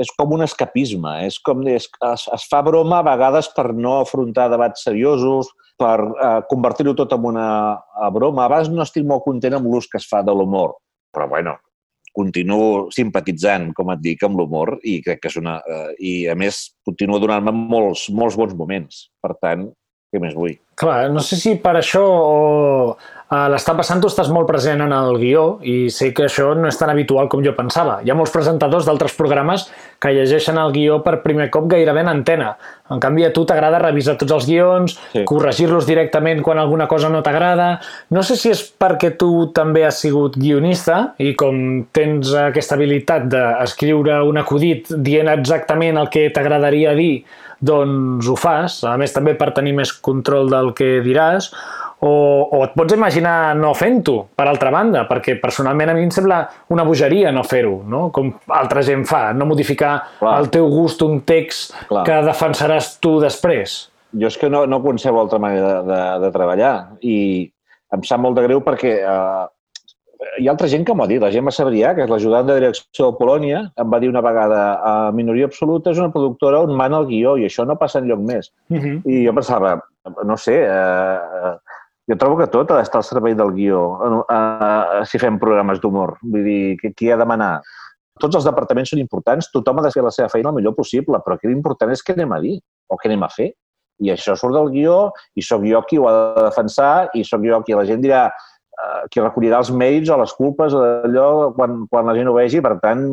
és 0.00 0.10
com 0.18 0.34
un 0.36 0.46
escapisme, 0.46 1.18
és 1.26 1.40
com... 1.42 1.66
És, 1.70 1.88
es, 2.12 2.26
es 2.36 2.46
fa 2.50 2.62
broma 2.66 3.00
a 3.00 3.06
vegades 3.06 3.50
per 3.56 3.72
no 3.74 3.98
afrontar 4.00 4.48
debats 4.52 4.86
seriosos, 4.86 5.50
per 5.80 5.98
eh, 5.98 6.40
convertir-ho 6.50 6.94
tot 6.94 7.12
en 7.16 7.28
una 7.34 7.48
broma. 8.14 8.44
A 8.44 8.50
vegades 8.52 8.72
no 8.72 8.84
estic 8.86 9.06
molt 9.06 9.26
content 9.26 9.58
amb 9.58 9.70
l'ús 9.70 9.90
que 9.90 9.98
es 10.02 10.08
fa 10.10 10.22
de 10.22 10.34
l'humor, 10.34 10.76
però 11.14 11.28
bueno, 11.30 11.56
continuo 12.14 12.90
simpatitzant, 12.94 13.72
com 13.74 13.90
et 13.90 14.02
dic, 14.02 14.22
amb 14.22 14.38
l'humor 14.38 14.76
i 14.86 15.00
crec 15.02 15.24
que 15.24 15.32
és 15.32 15.38
una... 15.40 15.58
Eh, 15.66 15.88
I, 15.98 16.12
a 16.30 16.38
més, 16.38 16.68
continuo 16.86 17.18
donant-me 17.22 17.54
molts, 17.54 18.06
molts 18.14 18.38
bons 18.38 18.54
moments. 18.58 19.08
Per 19.22 19.34
tant, 19.42 19.66
què 20.14 20.22
més 20.22 20.36
vull? 20.38 20.54
Clar, 20.78 21.08
no 21.10 21.22
sé 21.26 21.38
si 21.40 21.56
per 21.62 21.74
això 21.80 22.04
o 22.06 22.36
a 22.94 23.23
l'Està 23.52 23.74
passant 23.78 24.00
tu 24.02 24.08
estàs 24.10 24.28
molt 24.32 24.48
present 24.48 24.82
en 24.84 24.92
el 24.92 25.16
guió 25.20 25.44
i 25.64 25.88
sé 25.92 26.10
que 26.16 26.26
això 26.26 26.50
no 26.58 26.68
és 26.70 26.78
tan 26.80 26.90
habitual 26.92 27.28
com 27.32 27.42
jo 27.44 27.54
pensava. 27.56 28.00
Hi 28.04 28.12
ha 28.12 28.16
molts 28.18 28.32
presentadors 28.34 28.88
d'altres 28.88 29.14
programes 29.18 29.66
que 30.02 30.12
llegeixen 30.12 30.58
el 30.60 30.72
guió 30.74 30.98
per 31.04 31.20
primer 31.24 31.48
cop 31.54 31.68
gairebé 31.70 32.02
en 32.04 32.10
antena. 32.12 32.54
En 32.92 33.00
canvi, 33.00 33.24
a 33.24 33.32
tu 33.32 33.46
t'agrada 33.48 33.80
revisar 33.80 34.16
tots 34.20 34.34
els 34.36 34.48
guions, 34.48 34.96
sí. 35.12 35.22
corregir-los 35.28 35.86
directament 35.88 36.42
quan 36.44 36.60
alguna 36.60 36.88
cosa 36.90 37.08
no 37.12 37.22
t'agrada. 37.24 37.68
No 38.12 38.24
sé 38.26 38.36
si 38.40 38.52
és 38.52 38.60
perquè 38.64 39.14
tu 39.20 39.30
també 39.56 39.86
has 39.88 40.02
sigut 40.04 40.36
guionista 40.36 41.14
i 41.22 41.32
com 41.38 41.86
tens 41.96 42.34
aquesta 42.48 42.76
habilitat 42.76 43.30
d'escriure 43.32 44.20
un 44.28 44.42
acudit 44.42 44.92
dient 44.92 45.32
exactament 45.32 46.02
el 46.02 46.12
que 46.12 46.28
t'agradaria 46.34 46.92
dir, 46.98 47.24
doncs 47.64 48.28
ho 48.28 48.36
fas. 48.36 48.82
A 48.84 48.98
més, 49.00 49.14
també 49.14 49.32
per 49.38 49.54
tenir 49.56 49.72
més 49.78 49.94
control 50.04 50.52
del 50.52 50.74
que 50.76 50.98
diràs 51.04 51.48
o, 52.04 52.48
o 52.52 52.60
et 52.66 52.74
pots 52.76 52.92
imaginar 52.92 53.54
no 53.56 53.72
fent-ho, 53.76 54.16
per 54.36 54.46
altra 54.50 54.72
banda, 54.74 55.06
perquè 55.08 55.38
personalment 55.40 55.92
a 55.92 55.96
mi 55.96 56.04
em 56.04 56.12
sembla 56.12 56.42
una 56.74 56.84
bogeria 56.84 57.32
no 57.32 57.44
fer-ho, 57.48 57.78
no? 57.88 58.08
com 58.14 58.30
altra 58.52 58.84
gent 58.84 59.06
fa, 59.08 59.30
no 59.32 59.48
modificar 59.48 59.94
Clar. 60.18 60.36
el 60.42 60.50
teu 60.52 60.68
gust 60.72 61.02
un 61.06 61.22
text 61.24 61.72
Clar. 61.88 62.04
que 62.08 62.20
defensaràs 62.26 62.98
tu 63.00 63.16
després. 63.22 63.78
Jo 64.14 64.28
és 64.30 64.36
que 64.38 64.50
no, 64.52 64.62
no 64.70 64.82
concebo 64.84 65.22
altra 65.22 65.40
manera 65.42 65.80
de, 65.80 65.88
de, 65.88 66.02
de 66.26 66.30
treballar 66.34 66.74
i 67.02 67.16
em 67.94 68.04
sap 68.06 68.20
molt 68.22 68.36
de 68.38 68.44
greu 68.46 68.60
perquè 68.62 68.94
eh, 69.00 69.44
hi 70.40 70.48
ha 70.48 70.52
altra 70.52 70.68
gent 70.70 70.84
que 70.86 70.94
m'ho 70.94 71.04
ha 71.04 71.10
dit. 71.10 71.22
La 71.22 71.32
Gemma 71.34 71.52
Sabrià, 71.54 71.94
que 71.96 72.04
és 72.04 72.10
l'ajudant 72.10 72.46
de 72.48 72.58
direcció 72.58 73.10
de 73.10 73.18
Polònia, 73.18 73.64
em 73.80 73.90
va 73.90 74.00
dir 74.02 74.10
una 74.12 74.22
vegada 74.24 74.60
a 74.84 74.94
Minoria 75.16 75.48
Absoluta 75.50 75.92
és 75.92 76.00
una 76.00 76.12
productora 76.14 76.62
on 76.64 76.74
mana 76.76 77.00
el 77.02 77.08
guió 77.10 77.36
i 77.40 77.48
això 77.48 77.66
no 77.68 77.78
passa 77.80 78.00
enlloc 78.02 78.22
més. 78.22 78.52
Uh 78.70 78.78
-huh. 78.78 78.96
I 79.04 79.24
jo 79.26 79.34
pensava, 79.34 79.78
no 80.24 80.36
sé, 80.36 80.60
eh, 80.64 81.54
jo 82.10 82.16
trobo 82.20 82.36
que 82.36 82.50
tot 82.52 82.70
ha 82.70 82.78
d'estar 82.80 83.00
al 83.00 83.06
servei 83.06 83.34
del 83.36 83.52
guió 83.56 83.80
uh, 83.96 84.20
uh, 84.20 85.02
si 85.08 85.20
fem 85.20 85.38
programes 85.40 85.80
d'humor. 85.80 86.18
Vull 86.22 86.44
dir, 86.44 86.92
qui 86.92 87.10
ha 87.10 87.16
de 87.20 87.26
manar? 87.28 87.54
Tots 88.20 88.38
els 88.38 88.46
departaments 88.46 88.92
són 88.92 89.00
importants, 89.02 89.48
tothom 89.50 89.80
ha 89.80 89.86
de 89.86 89.92
fer 89.94 90.04
la 90.04 90.12
seva 90.14 90.30
feina 90.30 90.52
el 90.52 90.58
millor 90.58 90.76
possible, 90.76 91.18
però 91.24 91.38
aquí 91.38 91.48
l'important 91.50 91.90
és 91.94 92.04
què 92.04 92.14
anem 92.14 92.34
a 92.36 92.40
dir 92.42 92.58
o 92.86 92.98
què 93.00 93.08
anem 93.10 93.24
a 93.26 93.30
fer. 93.32 93.50
I 94.04 94.10
això 94.12 94.34
surt 94.36 94.54
del 94.54 94.68
guió 94.74 94.98
i 95.38 95.42
sóc 95.42 95.64
jo 95.66 95.80
qui 95.88 95.98
ho 95.98 96.08
ha 96.10 96.12
de 96.16 96.44
defensar 96.48 96.92
i 97.14 97.24
sóc 97.26 97.46
jo 97.46 97.62
qui 97.66 97.78
la 97.78 97.86
gent 97.88 98.02
dirà 98.04 98.26
uh, 98.28 99.06
qui 99.10 99.22
recollirà 99.22 99.62
els 99.62 99.72
mails 99.72 100.12
o 100.12 100.18
les 100.20 100.36
culpes 100.36 100.76
o 100.76 100.82
d'allò 100.82 101.54
quan, 101.56 101.80
quan 101.90 102.10
la 102.10 102.14
gent 102.18 102.28
ho 102.28 102.36
vegi. 102.36 102.60
Per 102.62 102.74
tant, 102.84 103.06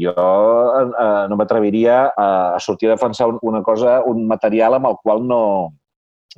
jo 0.00 0.14
uh, 0.16 1.28
no 1.28 1.38
m'atreviria 1.38 2.00
a 2.16 2.58
sortir 2.62 2.88
a 2.88 2.96
defensar 2.96 3.28
una 3.42 3.62
cosa, 3.66 4.00
un 4.08 4.24
material 4.30 4.78
amb 4.78 4.88
el 4.90 4.98
qual 5.04 5.26
no, 5.26 5.42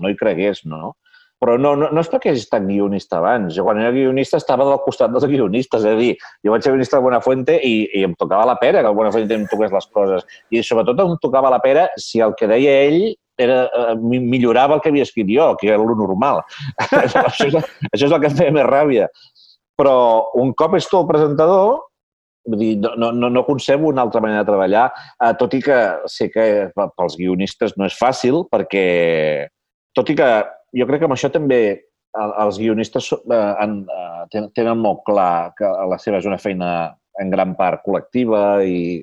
no 0.00 0.10
hi 0.10 0.18
cregués, 0.18 0.64
no? 0.66 0.94
Però 1.44 1.58
no, 1.60 1.74
no, 1.76 1.90
no 1.92 2.00
és 2.00 2.08
perquè 2.08 2.30
hagi 2.32 2.40
estat 2.40 2.62
guionista 2.64 3.18
abans. 3.18 3.52
Jo 3.52 3.66
quan 3.66 3.76
era 3.82 3.92
guionista 3.92 4.38
estava 4.40 4.64
del 4.64 4.78
costat 4.80 5.12
dels 5.12 5.26
guionistes. 5.28 5.82
És 5.84 5.92
a 5.92 5.98
dir, 5.98 6.14
jo 6.40 6.54
vaig 6.54 6.64
ser 6.64 6.72
guionista 6.72 6.96
de 6.96 7.04
Buenafuente 7.04 7.58
i, 7.60 7.74
i 8.00 8.04
em 8.06 8.14
tocava 8.16 8.46
la 8.48 8.54
pera 8.62 8.80
que 8.80 8.88
el 8.88 8.96
Buenafuente 8.96 9.36
em 9.36 9.44
toqués 9.50 9.74
les 9.74 9.90
coses. 9.92 10.24
I 10.48 10.62
sobretot 10.64 11.02
em 11.04 11.12
tocava 11.20 11.52
la 11.52 11.60
pera 11.60 11.90
si 12.00 12.24
el 12.24 12.32
que 12.38 12.48
deia 12.48 12.78
ell 12.86 13.12
era, 13.36 13.58
eh, 13.66 13.94
millorava 14.00 14.78
el 14.78 14.80
que 14.80 14.88
havia 14.94 15.04
escrit 15.04 15.28
jo, 15.28 15.50
que 15.60 15.68
era 15.68 15.76
el 15.76 15.92
normal. 16.00 16.40
això, 17.02 17.26
és, 17.44 17.60
això 17.90 18.08
és 18.08 18.10
el 18.10 18.20
que 18.22 18.32
em 18.32 18.40
feia 18.40 18.56
més 18.56 18.68
ràbia. 18.70 19.12
Però 19.76 19.96
un 20.40 20.56
cop 20.56 20.78
ets 20.80 20.88
tu 20.88 21.02
el 21.02 21.10
presentador, 21.10 21.82
Vull 22.44 22.60
dir, 22.60 22.74
no, 22.76 23.08
no, 23.16 23.30
no 23.32 23.40
concebo 23.46 23.88
una 23.88 24.02
altra 24.04 24.20
manera 24.20 24.42
de 24.42 24.50
treballar, 24.50 24.82
eh, 25.16 25.30
tot 25.40 25.54
i 25.56 25.62
que 25.64 25.78
sé 26.12 26.26
que 26.28 26.42
pels 26.76 27.14
guionistes 27.16 27.72
no 27.80 27.86
és 27.88 27.96
fàcil, 27.96 28.42
perquè 28.52 28.82
tot 29.96 30.10
i 30.12 30.16
que 30.18 30.28
jo 30.74 30.86
crec 30.88 31.02
que 31.02 31.08
amb 31.08 31.16
això 31.16 31.30
també 31.32 31.60
els 32.14 32.58
guionistes 32.60 33.10
eh, 33.12 33.38
eh, 33.66 34.44
tenen 34.54 34.78
molt 34.78 35.02
clar 35.06 35.54
que 35.58 35.70
la 35.90 35.98
seva 36.02 36.20
és 36.20 36.28
una 36.30 36.38
feina 36.38 36.68
en 37.20 37.30
gran 37.30 37.54
part 37.58 37.82
col·lectiva 37.86 38.62
i, 38.66 39.02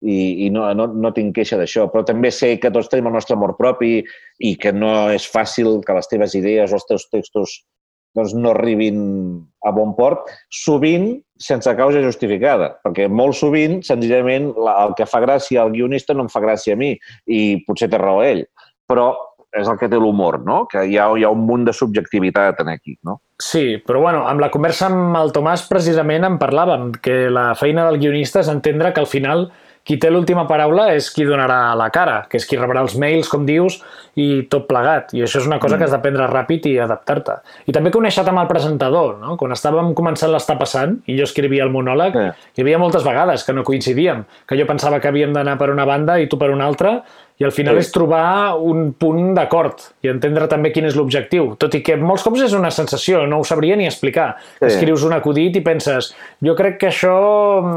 i, 0.00 0.16
i 0.46 0.50
no, 0.52 0.66
no, 0.76 0.86
no 0.88 1.12
tinc 1.16 1.34
queixa 1.36 1.58
d'això, 1.60 1.86
però 1.92 2.04
també 2.06 2.32
sé 2.32 2.54
que 2.60 2.72
tots 2.72 2.88
tenim 2.92 3.10
el 3.10 3.18
nostre 3.18 3.36
amor 3.36 3.56
propi 3.58 3.98
i 4.00 4.54
que 4.60 4.72
no 4.72 5.10
és 5.12 5.28
fàcil 5.28 5.80
que 5.84 5.96
les 5.96 6.08
teves 6.08 6.36
idees 6.38 6.72
o 6.72 6.80
els 6.80 6.88
teus 6.88 7.08
textos 7.12 7.60
doncs, 8.16 8.34
no 8.34 8.50
arribin 8.54 9.00
a 9.66 9.72
bon 9.74 9.92
port, 9.94 10.30
sovint 10.50 11.12
sense 11.40 11.72
causa 11.78 12.02
justificada, 12.04 12.72
perquè 12.84 13.06
molt 13.08 13.36
sovint, 13.38 13.78
senzillament, 13.86 14.50
el 14.56 14.96
que 14.98 15.06
fa 15.08 15.22
gràcia 15.22 15.62
al 15.62 15.72
guionista 15.76 16.16
no 16.16 16.26
em 16.26 16.32
fa 16.32 16.42
gràcia 16.42 16.74
a 16.76 16.80
mi 16.80 16.94
i 17.30 17.60
potser 17.68 17.88
té 17.92 18.00
raó 18.00 18.24
ell. 18.26 18.42
Però 18.90 19.12
és 19.56 19.68
el 19.68 19.78
que 19.78 19.88
té 19.90 19.98
l'humor, 19.98 20.40
no? 20.46 20.62
Que 20.70 20.84
hi 20.86 20.98
ha, 20.98 21.08
hi 21.18 21.24
ha 21.26 21.32
un 21.34 21.42
munt 21.46 21.66
de 21.66 21.74
subjectivitat 21.74 22.62
en 22.62 22.70
aquí, 22.74 22.96
no? 23.06 23.20
Sí, 23.40 23.80
però 23.86 24.02
bueno, 24.04 24.26
amb 24.28 24.42
la 24.42 24.50
conversa 24.52 24.90
amb 24.90 25.16
el 25.18 25.32
Tomàs 25.34 25.64
precisament 25.70 26.26
en 26.28 26.38
parlàvem, 26.38 26.90
que 27.02 27.26
la 27.32 27.50
feina 27.58 27.88
del 27.88 27.98
guionista 28.02 28.44
és 28.44 28.52
entendre 28.52 28.92
que 28.94 29.02
al 29.02 29.10
final 29.10 29.48
qui 29.86 29.96
té 29.96 30.10
l'última 30.12 30.44
paraula 30.46 30.90
és 30.94 31.08
qui 31.10 31.24
donarà 31.24 31.72
la 31.78 31.88
cara, 31.90 32.20
que 32.30 32.36
és 32.38 32.44
qui 32.46 32.58
rebrà 32.58 32.82
els 32.84 32.96
mails, 33.00 33.30
com 33.32 33.46
dius, 33.48 33.78
i 34.20 34.44
tot 34.52 34.66
plegat. 34.68 35.14
I 35.16 35.24
això 35.24 35.40
és 35.40 35.48
una 35.48 35.58
cosa 35.62 35.74
mm. 35.74 35.80
que 35.80 35.86
has 35.86 35.94
d'aprendre 35.94 36.26
ràpid 36.28 36.68
i 36.68 36.74
adaptar-te. 36.84 37.38
I 37.70 37.74
també 37.74 37.92
conèixer 37.94 38.26
amb 38.28 38.42
el 38.42 38.50
presentador, 38.50 39.16
no? 39.22 39.38
Quan 39.40 39.56
estàvem 39.56 39.94
començant 39.96 40.32
l'estar 40.34 40.58
passant 40.60 40.98
i 41.08 41.16
jo 41.18 41.24
escrivia 41.26 41.64
el 41.64 41.72
monòleg, 41.72 42.18
sí. 42.18 42.52
hi 42.58 42.66
havia 42.66 42.82
moltes 42.82 43.06
vegades 43.06 43.46
que 43.46 43.56
no 43.56 43.64
coincidíem, 43.66 44.26
que 44.46 44.60
jo 44.60 44.68
pensava 44.68 45.00
que 45.00 45.08
havíem 45.10 45.32
d'anar 45.34 45.56
per 45.58 45.72
una 45.72 45.88
banda 45.88 46.20
i 46.20 46.28
tu 46.28 46.38
per 46.38 46.52
una 46.52 46.68
altra, 46.68 46.98
I 47.40 47.44
al 47.48 47.52
final 47.56 47.74
Sí. 47.78 47.86
és 47.86 47.92
trobar 47.92 48.54
un 48.60 48.92
punt 48.92 49.32
d'acord 49.34 49.80
i 50.04 50.08
entendre 50.12 50.46
també 50.46 50.70
quin 50.74 50.84
és 50.84 50.94
l'objectiu. 50.94 51.54
Tot 51.56 51.72
i 51.74 51.80
que 51.82 51.96
molts 51.96 52.22
cops 52.22 52.42
és 52.44 52.52
una 52.52 52.70
sensació, 52.70 53.22
no 53.26 53.38
ho 53.40 53.44
sabria 53.48 53.76
ni 53.80 53.86
explicar. 53.88 54.34
Sí. 54.58 54.66
Escrius 54.66 55.04
un 55.08 55.14
acudit 55.16 55.56
i 55.56 55.62
penses, 55.64 56.10
jo 56.44 56.54
crec 56.54 56.76
que 56.78 56.88
això, 56.90 57.14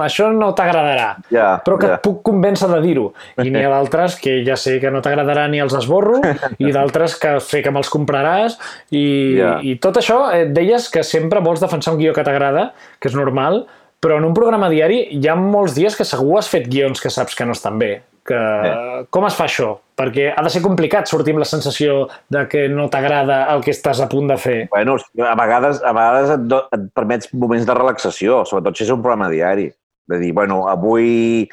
això 0.04 0.34
no 0.36 0.52
t'agradarà, 0.54 1.16
Ja, 1.32 1.62
però 1.64 1.78
que 1.80 1.88
ja. 1.88 1.94
et 1.96 2.02
puc 2.04 2.22
convèncer 2.28 2.68
de 2.68 2.82
dir-ho. 2.82 3.14
I 3.42 3.50
n'hi 3.50 3.64
ha 3.64 3.70
d'altres 3.78 4.18
que 4.20 4.44
ja 4.46 4.58
sé 4.60 4.80
que 4.82 4.92
no 4.92 5.00
t'agradarà 5.02 5.48
ni 5.50 5.60
els 5.64 5.74
esborro 5.74 6.20
i 6.60 6.72
d'altres 6.76 7.16
que 7.16 7.40
sé 7.40 7.62
que 7.64 7.72
me'ls 7.72 7.90
compraràs 7.90 8.60
i, 8.92 9.38
Ja. 9.40 9.60
i 9.64 9.78
tot 9.80 9.96
això, 9.98 10.28
eh, 10.34 10.42
et 10.44 10.52
deies 10.54 10.90
que 10.92 11.04
sempre 11.04 11.40
vols 11.40 11.62
defensar 11.64 11.94
un 11.94 12.00
guió 12.00 12.12
que 12.14 12.24
t'agrada, 12.24 12.74
que 13.00 13.08
és 13.08 13.16
normal, 13.16 13.66
però 14.02 14.18
en 14.18 14.26
un 14.26 14.34
programa 14.34 14.68
diari 14.70 15.08
hi 15.16 15.28
ha 15.30 15.36
molts 15.40 15.74
dies 15.76 15.96
que 15.96 16.04
segur 16.04 16.38
has 16.38 16.50
fet 16.52 16.68
guions 16.68 17.00
que 17.00 17.10
saps 17.10 17.34
que 17.36 17.46
no 17.46 17.54
estan 17.56 17.80
bé. 17.80 18.02
Que... 18.28 18.40
Eh. 18.40 19.00
Com 19.14 19.28
es 19.28 19.36
fa 19.38 19.48
això? 19.50 19.74
Perquè 20.00 20.30
ha 20.32 20.44
de 20.46 20.52
ser 20.52 20.64
complicat 20.64 21.10
sortir 21.12 21.36
amb 21.36 21.44
la 21.44 21.48
sensació 21.50 22.08
de 22.34 22.46
que 22.50 22.66
no 22.72 22.88
t'agrada 22.92 23.44
el 23.54 23.64
que 23.66 23.74
estàs 23.76 24.02
a 24.02 24.08
punt 24.12 24.32
de 24.32 24.38
fer. 24.42 24.58
Bueno, 24.72 24.96
a 25.28 25.34
vegades, 25.40 25.82
a 25.84 25.92
vegades 25.96 26.36
et, 26.38 26.46
do, 26.50 26.64
et 26.74 26.88
permets 26.98 27.30
moments 27.34 27.68
de 27.68 27.76
relaxació, 27.78 28.42
sobretot 28.50 28.80
si 28.80 28.88
és 28.88 28.94
un 28.96 29.04
programa 29.04 29.30
diari. 29.34 29.68
De 30.10 30.20
dir, 30.20 30.32
bueno, 30.36 30.64
avui 30.68 31.46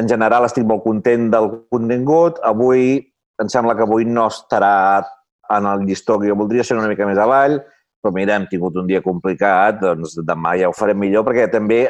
en 0.00 0.08
general 0.08 0.46
estic 0.46 0.64
molt 0.68 0.84
content 0.84 1.28
del 1.32 1.50
contingut, 1.72 2.38
avui 2.46 3.00
em 3.40 3.48
sembla 3.52 3.74
que 3.76 3.84
avui 3.84 4.06
no 4.08 4.28
estarà 4.30 5.02
en 5.50 5.66
el 5.66 5.84
llistó 5.88 6.18
que 6.20 6.28
jo 6.30 6.36
voldria, 6.38 6.64
ser 6.64 6.78
una 6.78 6.88
mica 6.88 7.08
més 7.08 7.18
avall, 7.18 7.58
però 8.00 8.12
mira, 8.16 8.36
hem 8.36 8.46
tingut 8.48 8.76
un 8.80 8.88
dia 8.88 9.02
complicat, 9.04 9.80
doncs 9.82 10.16
demà 10.24 10.54
ja 10.60 10.70
ho 10.70 10.76
farem 10.76 11.00
millor, 11.00 11.24
perquè 11.26 11.48
també 11.52 11.82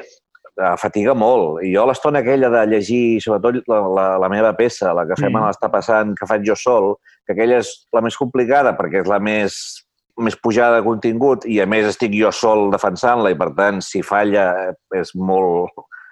eh, 0.60 0.76
fatiga 0.78 1.14
molt. 1.16 1.62
I 1.64 1.72
jo 1.74 1.86
l'estona 1.88 2.20
aquella 2.20 2.50
de 2.52 2.64
llegir, 2.74 3.20
sobretot 3.24 3.68
la, 3.70 3.80
la, 3.98 4.06
la 4.24 4.30
meva 4.32 4.52
peça, 4.58 4.94
la 4.96 5.06
que 5.08 5.18
fem 5.18 5.30
Mm. 5.30 5.40
mm. 5.40 5.46
l'està 5.48 5.70
passant, 5.72 6.14
que 6.18 6.28
faig 6.28 6.44
jo 6.46 6.56
sol, 6.56 6.94
que 7.26 7.32
aquella 7.32 7.60
és 7.64 7.70
la 7.92 8.02
més 8.04 8.16
complicada 8.16 8.74
perquè 8.76 9.02
és 9.04 9.08
la 9.08 9.18
més, 9.18 9.56
més 10.18 10.36
pujada 10.36 10.80
de 10.80 10.86
contingut 10.86 11.46
i 11.46 11.60
a 11.60 11.66
més 11.66 11.86
estic 11.86 12.12
jo 12.18 12.32
sol 12.34 12.70
defensant-la 12.70 13.30
i 13.30 13.38
per 13.38 13.52
tant 13.56 13.80
si 13.80 14.02
falla 14.02 14.50
eh, 14.68 14.74
és 15.00 15.14
molt 15.14 15.70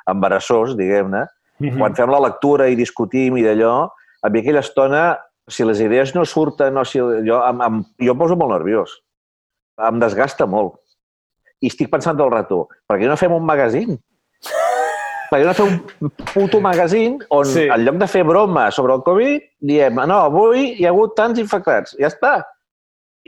embarassós, 0.09 0.77
diguem-ne. 0.77 1.27
Mhm. 1.59 1.79
Quan 1.79 1.95
fem 1.95 2.11
la 2.11 2.23
lectura 2.23 2.69
i 2.69 2.77
discutim 2.79 3.37
i 3.37 3.45
d'allò, 3.45 3.89
a 4.23 4.29
mi 4.31 4.41
aquella 4.41 4.63
estona, 4.65 5.19
si 5.49 5.65
les 5.65 5.81
idees 5.81 6.15
no 6.15 6.25
surten 6.25 6.77
o 6.77 6.85
si 6.85 6.99
jo, 6.99 7.41
em, 7.43 7.63
em, 7.63 7.83
jo 8.05 8.13
em 8.13 8.19
poso 8.19 8.37
molt 8.37 8.53
nerviós. 8.53 8.93
Em 9.89 9.99
desgasta 9.99 10.47
molt. 10.47 10.77
I 11.61 11.71
estic 11.73 11.91
pensant 11.91 12.17
tot 12.19 12.29
el 12.29 12.35
rato, 12.35 12.67
per 12.87 12.99
què 12.99 13.09
no 13.09 13.17
fem 13.19 13.33
un 13.35 13.47
magazín? 13.47 13.99
Per 15.31 15.41
què 15.41 15.45
no 15.45 15.53
fem 15.55 15.75
un 16.01 16.11
puto 16.33 16.61
magazín 16.65 17.19
on, 17.31 17.45
Sí. 17.45 17.67
en 17.69 17.85
lloc 17.85 17.97
de 18.01 18.07
fer 18.09 18.23
broma 18.25 18.71
sobre 18.71 18.95
el 18.95 19.03
Covid, 19.03 19.43
diem, 19.61 19.95
no, 20.09 20.21
avui 20.25 20.75
hi 20.79 20.87
ha 20.87 20.91
hagut 20.95 21.15
tants 21.17 21.39
infectats, 21.39 21.97
ja 22.01 22.09
està. 22.09 22.45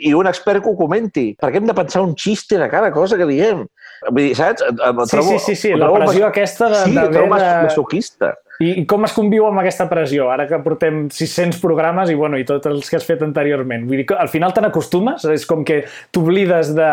I 0.01 0.15
un 0.17 0.27
expert 0.27 0.63
que 0.65 0.71
ho 0.71 0.77
comenti. 0.79 1.35
Per 1.39 1.51
què 1.53 1.57
hem 1.61 1.67
de 1.67 1.75
pensar 1.77 2.01
un 2.01 2.15
xiste 2.17 2.57
de 2.57 2.69
cada 2.73 2.91
cosa 2.91 3.19
que 3.19 3.27
diem? 3.29 3.67
Vull 4.09 4.23
dir, 4.23 4.35
saps? 4.37 4.63
Em- 4.63 4.79
em 4.89 5.05
Sí, 5.05 5.17
trobo- 5.17 5.29
sí, 5.33 5.39
sí, 5.41 5.57
sí, 5.57 5.75
la 5.77 5.93
pressió 5.93 6.27
aquesta 6.27 6.71
de- 6.71 6.85
Sí, 6.87 6.93
mas- 6.95 7.11
de- 7.11 7.63
masoquista. 7.65 8.39
I, 8.61 8.83
I 8.83 8.85
com 8.85 9.07
es 9.07 9.15
conviu 9.17 9.47
amb 9.49 9.63
aquesta 9.63 9.87
pressió, 9.89 10.27
ara 10.29 10.45
que 10.49 10.59
portem 10.61 11.07
600 11.09 11.57
programes 11.63 12.11
i, 12.13 12.17
bueno, 12.19 12.37
i 12.37 12.45
tots 12.45 12.69
els 12.69 12.91
que 12.93 12.99
has 12.99 13.07
fet 13.09 13.23
anteriorment? 13.25 13.87
Vull 13.89 14.03
dir 14.03 14.07
al 14.21 14.29
final 14.29 14.53
te 14.53 14.61
n'acostumes? 14.61 15.25
És 15.33 15.47
com 15.49 15.63
que 15.65 15.79
t'oblides 16.13 16.75
de, 16.77 16.91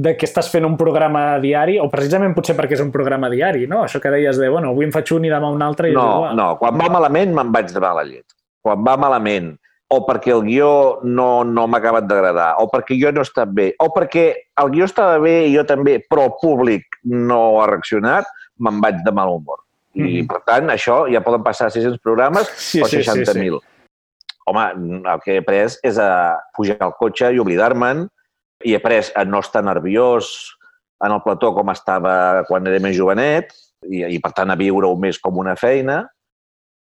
de 0.00 0.14
que 0.16 0.24
estàs 0.24 0.48
fent 0.48 0.64
un 0.64 0.78
programa 0.80 1.26
diari, 1.44 1.76
o 1.82 1.90
precisament 1.92 2.32
potser 2.36 2.56
perquè 2.56 2.78
és 2.78 2.84
un 2.86 2.92
programa 2.94 3.28
diari, 3.28 3.66
no? 3.68 3.82
Això 3.84 4.00
que 4.00 4.12
deies 4.14 4.40
de, 4.40 4.48
bueno, 4.48 4.72
avui 4.72 4.88
em 4.88 4.94
faig 4.96 5.12
un 5.18 5.28
i 5.28 5.32
demà 5.34 5.52
un 5.52 5.66
altre 5.68 5.90
i 5.90 5.92
és 5.92 6.00
No, 6.00 6.08
igual. 6.22 6.36
no, 6.40 6.48
quan 6.62 6.80
va 6.80 6.88
malament 6.96 7.36
me'n 7.36 7.52
vaig 7.52 7.68
de 7.74 7.84
mala 7.84 8.06
llet. 8.08 8.24
Quan 8.64 8.80
va 8.88 8.96
malament, 8.96 9.52
o 9.92 10.00
perquè 10.08 10.32
el 10.32 10.42
guió 10.48 10.72
no, 11.04 11.28
no 11.44 11.68
m'ha 11.68 11.78
acabat 11.84 12.08
d'agradar, 12.08 12.50
o 12.64 12.68
perquè 12.72 12.96
jo 13.00 13.12
no 13.12 13.20
he 13.20 13.28
estat 13.28 13.52
bé, 13.52 13.70
o 13.80 13.92
perquè 13.92 14.26
el 14.64 14.72
guió 14.72 14.88
estava 14.88 15.20
bé 15.20 15.38
i 15.48 15.54
jo 15.54 15.68
també, 15.68 16.00
però 16.08 16.30
el 16.32 16.36
públic 16.40 17.00
no 17.04 17.60
ha 17.60 17.68
reaccionat, 17.74 18.28
me'n 18.64 18.80
vaig 18.84 19.04
de 19.04 19.12
mal 19.12 19.36
humor. 19.36 19.60
I, 19.98 20.22
Mhm. 20.22 20.28
per 20.30 20.42
tant, 20.46 20.68
això 20.70 21.10
ja 21.10 21.20
poden 21.24 21.42
passar 21.42 21.70
600 21.74 21.98
programes 21.98 22.46
Sí, 22.56 22.80
o 22.80 22.86
sí, 22.86 23.02
sí, 23.02 23.10
60.000. 23.10 23.58
Home, 24.46 25.02
el 25.04 25.20
que 25.24 25.34
he 25.34 25.38
après 25.42 25.78
és 25.82 25.98
a 25.98 26.38
pujar 26.56 26.78
al 26.80 26.94
cotxe 26.96 27.32
i 27.34 27.40
oblidar-me'n, 27.42 28.06
i 28.64 28.72
he 28.72 28.76
après 28.78 29.10
a 29.14 29.24
no 29.24 29.40
estar 29.40 29.62
nerviós 29.64 30.54
en 31.04 31.12
el 31.12 31.20
plató 31.22 31.52
com 31.54 31.68
estava 31.70 32.44
quan 32.48 32.66
era 32.66 32.78
més 32.80 32.96
jovenet, 32.96 33.52
i, 33.86 34.04
i 34.04 34.18
per 34.18 34.32
tant 34.32 34.50
a 34.50 34.56
viure-ho 34.56 34.96
més 34.98 35.18
com 35.18 35.36
una 35.38 35.54
feina, 35.56 36.06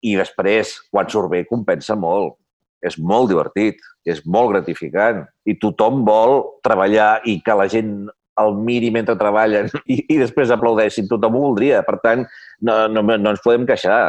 i 0.04 0.16
després, 0.18 0.80
quan 0.90 1.08
surt 1.10 1.30
bé, 1.30 1.46
compensa 1.46 1.96
molt. 1.96 2.38
És 2.82 2.98
molt 2.98 3.30
divertit, 3.30 3.78
és 4.04 4.24
molt 4.26 4.50
gratificant, 4.56 5.28
i 5.46 5.54
tothom 5.62 6.04
vol 6.04 6.58
treballar 6.64 7.22
i 7.30 7.40
que 7.46 7.54
la 7.54 7.68
gent 7.70 8.10
el 8.46 8.56
miri 8.58 8.92
mentre 8.94 9.18
treballen 9.20 9.70
i, 9.86 10.00
i 10.16 10.20
després 10.22 10.54
aplaudeixin. 10.54 11.10
Tothom 11.10 11.38
ho 11.38 11.44
voldria. 11.50 11.82
Per 11.88 11.98
tant, 12.04 12.26
no, 12.68 12.78
no, 12.92 13.04
no 13.12 13.34
ens 13.34 13.44
podem 13.44 13.68
queixar. 13.70 14.00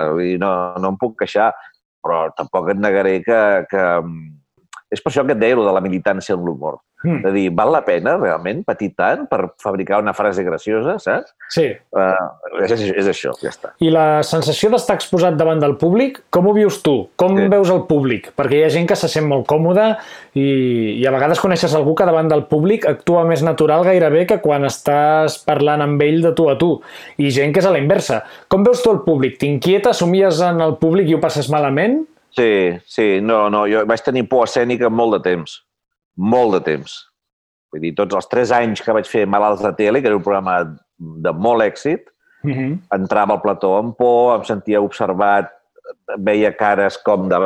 No, 0.40 0.52
no 0.82 0.92
em 0.92 1.00
puc 1.00 1.18
queixar, 1.24 1.50
però 2.04 2.24
tampoc 2.38 2.72
et 2.74 2.80
negaré 2.82 3.18
que... 3.26 3.42
que 3.70 3.88
és 4.92 5.00
per 5.00 5.08
això 5.08 5.22
que 5.24 5.32
et 5.32 5.40
deia 5.40 5.56
de 5.56 5.72
la 5.72 5.80
militància 5.80 6.34
en 6.36 6.42
l'humor. 6.44 6.74
Mm. 7.02 7.22
De 7.24 7.32
dir, 7.34 7.44
val 7.50 7.72
la 7.74 7.80
pena 7.84 8.16
realment 8.16 8.60
patir 8.64 8.92
tant 8.94 9.24
per 9.30 9.52
fabricar 9.58 9.98
una 10.02 10.14
frase 10.14 10.44
graciosa, 10.46 10.98
saps? 11.02 11.32
Sí. 11.50 11.64
Uh, 11.90 12.62
és, 12.62 12.72
és, 12.78 13.08
això, 13.10 13.32
ja 13.42 13.50
està. 13.50 13.72
I 13.82 13.90
la 13.90 14.22
sensació 14.22 14.70
d'estar 14.70 14.94
exposat 15.00 15.34
davant 15.38 15.58
del 15.58 15.74
públic, 15.80 16.20
com 16.30 16.46
ho 16.46 16.52
vius 16.54 16.78
tu? 16.82 17.08
Com 17.18 17.36
Sí. 17.36 17.48
veus 17.50 17.70
el 17.74 17.82
públic? 17.88 18.30
Perquè 18.38 18.60
hi 18.60 18.64
ha 18.64 18.70
gent 18.70 18.86
que 18.88 18.96
se 18.96 19.08
sent 19.10 19.26
molt 19.26 19.48
còmoda 19.50 19.96
i, 20.34 20.46
i 21.00 21.06
a 21.06 21.10
vegades 21.14 21.40
coneixes 21.42 21.74
algú 21.74 21.96
que 21.98 22.06
davant 22.06 22.28
del 22.30 22.44
públic 22.46 22.86
actua 22.86 23.24
més 23.26 23.42
natural 23.42 23.82
gairebé 23.84 24.26
que 24.30 24.38
quan 24.44 24.64
estàs 24.68 25.40
parlant 25.44 25.82
amb 25.82 26.00
ell 26.06 26.22
de 26.22 26.32
tu 26.38 26.48
a 26.52 26.56
tu. 26.60 26.76
I 27.18 27.30
gent 27.34 27.52
que 27.52 27.60
és 27.60 27.66
a 27.66 27.74
la 27.74 27.82
inversa. 27.82 28.22
Com 28.48 28.62
veus 28.62 28.82
tu 28.82 28.92
el 28.94 29.02
públic? 29.02 29.38
T'inquieta? 29.42 29.92
Somies 29.92 30.40
en 30.40 30.60
el 30.62 30.76
públic 30.78 31.10
i 31.10 31.14
ho 31.18 31.20
passes 31.20 31.50
malament? 31.50 32.04
Sí, 32.32 32.78
sí, 32.88 33.18
no, 33.20 33.50
no, 33.52 33.66
jo 33.68 33.82
vaig 33.84 34.00
tenir 34.06 34.22
por 34.30 34.46
escènica 34.46 34.88
molt 34.88 35.18
de 35.18 35.20
temps. 35.26 35.58
Molt 36.16 36.58
de 36.58 36.60
temps. 36.72 36.98
Vull 37.72 37.86
dir, 37.86 37.94
tots 37.96 38.14
els 38.14 38.28
tres 38.28 38.52
anys 38.52 38.82
que 38.84 38.92
vaig 38.92 39.08
fer 39.08 39.26
Malalts 39.26 39.62
de 39.64 39.72
Tele, 39.78 40.02
que 40.02 40.10
era 40.10 40.18
un 40.18 40.24
programa 40.24 40.60
de 40.98 41.32
molt 41.32 41.64
èxit, 41.64 42.08
Mm 42.42 42.52
-hmm. 42.52 42.78
entrava 42.90 43.34
al 43.34 43.40
plató 43.40 43.76
amb 43.78 43.96
por, 43.96 44.34
em 44.36 44.44
sentia 44.44 44.80
observat, 44.80 45.50
veia 46.18 46.52
cares 46.56 46.98
com 46.98 47.28
de 47.28 47.36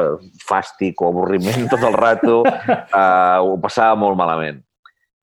fàstic 0.48 1.00
o 1.00 1.08
avorriment 1.08 1.68
tot 1.68 1.82
el 1.82 1.92
rato, 1.92 2.42
uh, 2.42 3.38
ho 3.46 3.58
passava 3.60 3.94
molt 3.94 4.16
malament. 4.16 4.62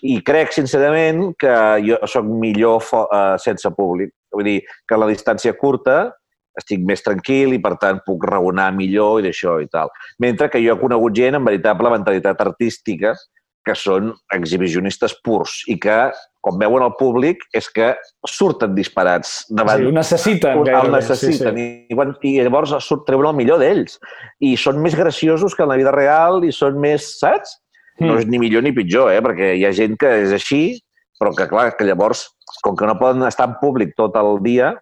I 0.04 0.22
crec, 0.22 0.52
sincerament, 0.52 1.34
que 1.40 1.54
jo 1.86 1.98
sóc 2.08 2.26
millor 2.26 2.84
uh, 2.92 3.38
sense 3.40 3.70
públic. 3.72 4.12
Vull 4.34 4.44
dir, 4.44 4.60
que 4.88 4.96
a 4.96 4.98
la 4.98 5.08
distància 5.08 5.54
curta 5.54 6.14
estic 6.60 6.84
més 6.86 7.02
tranquil 7.06 7.54
i, 7.56 7.60
per 7.62 7.76
tant, 7.82 8.02
puc 8.06 8.26
raonar 8.30 8.72
millor 8.76 9.20
i 9.22 9.28
d'això 9.28 9.60
i 9.64 9.68
tal. 9.72 9.90
Mentre 10.20 10.50
que 10.54 10.62
jo 10.64 10.76
he 10.76 10.80
conegut 10.82 11.16
gent 11.18 11.36
amb 11.40 11.50
veritable 11.50 11.90
mentalitat 11.94 12.42
artística 12.46 13.16
que 13.64 13.74
són 13.80 14.12
exhibicionistes 14.36 15.14
purs 15.24 15.62
i 15.72 15.78
que, 15.80 15.96
quan 16.44 16.58
veuen 16.60 16.84
el 16.84 16.92
públic, 17.00 17.46
és 17.56 17.70
que 17.72 17.94
surten 18.28 18.74
disparats 18.76 19.46
davant 19.50 19.80
Sí, 19.80 19.86
ho 19.88 19.94
necessiten. 19.96 20.58
el 20.60 20.66
gairebé, 20.68 20.92
necessiten. 20.98 21.56
Sí, 21.56 21.68
I, 21.90 21.96
quan- 21.96 22.12
I 22.22 22.34
llavors 22.44 22.74
surt 22.84 23.06
treure 23.08 23.30
el 23.32 23.38
millor 23.40 23.60
d'ells. 23.64 23.96
I 24.44 24.58
són 24.60 24.82
més 24.84 24.96
graciosos 25.00 25.56
que 25.56 25.64
en 25.64 25.70
la 25.72 25.78
vida 25.80 25.94
real 25.96 26.44
i 26.44 26.52
són 26.52 26.76
més, 26.80 27.14
saps? 27.20 27.60
sí. 27.98 28.04
No 28.04 28.18
és 28.20 28.26
ni 28.28 28.40
millor 28.42 28.64
ni 28.66 28.74
pitjor, 28.76 29.12
eh? 29.14 29.22
perquè 29.22 29.54
hi 29.56 29.64
ha 29.66 29.72
gent 29.72 29.96
que 30.02 30.10
és 30.26 30.32
així, 30.36 30.82
però 31.22 31.32
que, 31.38 31.48
clar, 31.48 31.78
que 31.78 31.86
llavors, 31.88 32.26
com 32.66 32.76
que 32.76 32.86
no 32.90 32.98
poden 33.00 33.24
estar 33.24 33.48
en 33.48 33.56
públic 33.62 33.96
tot 33.96 34.16
el 34.20 34.42
dia, 34.44 34.74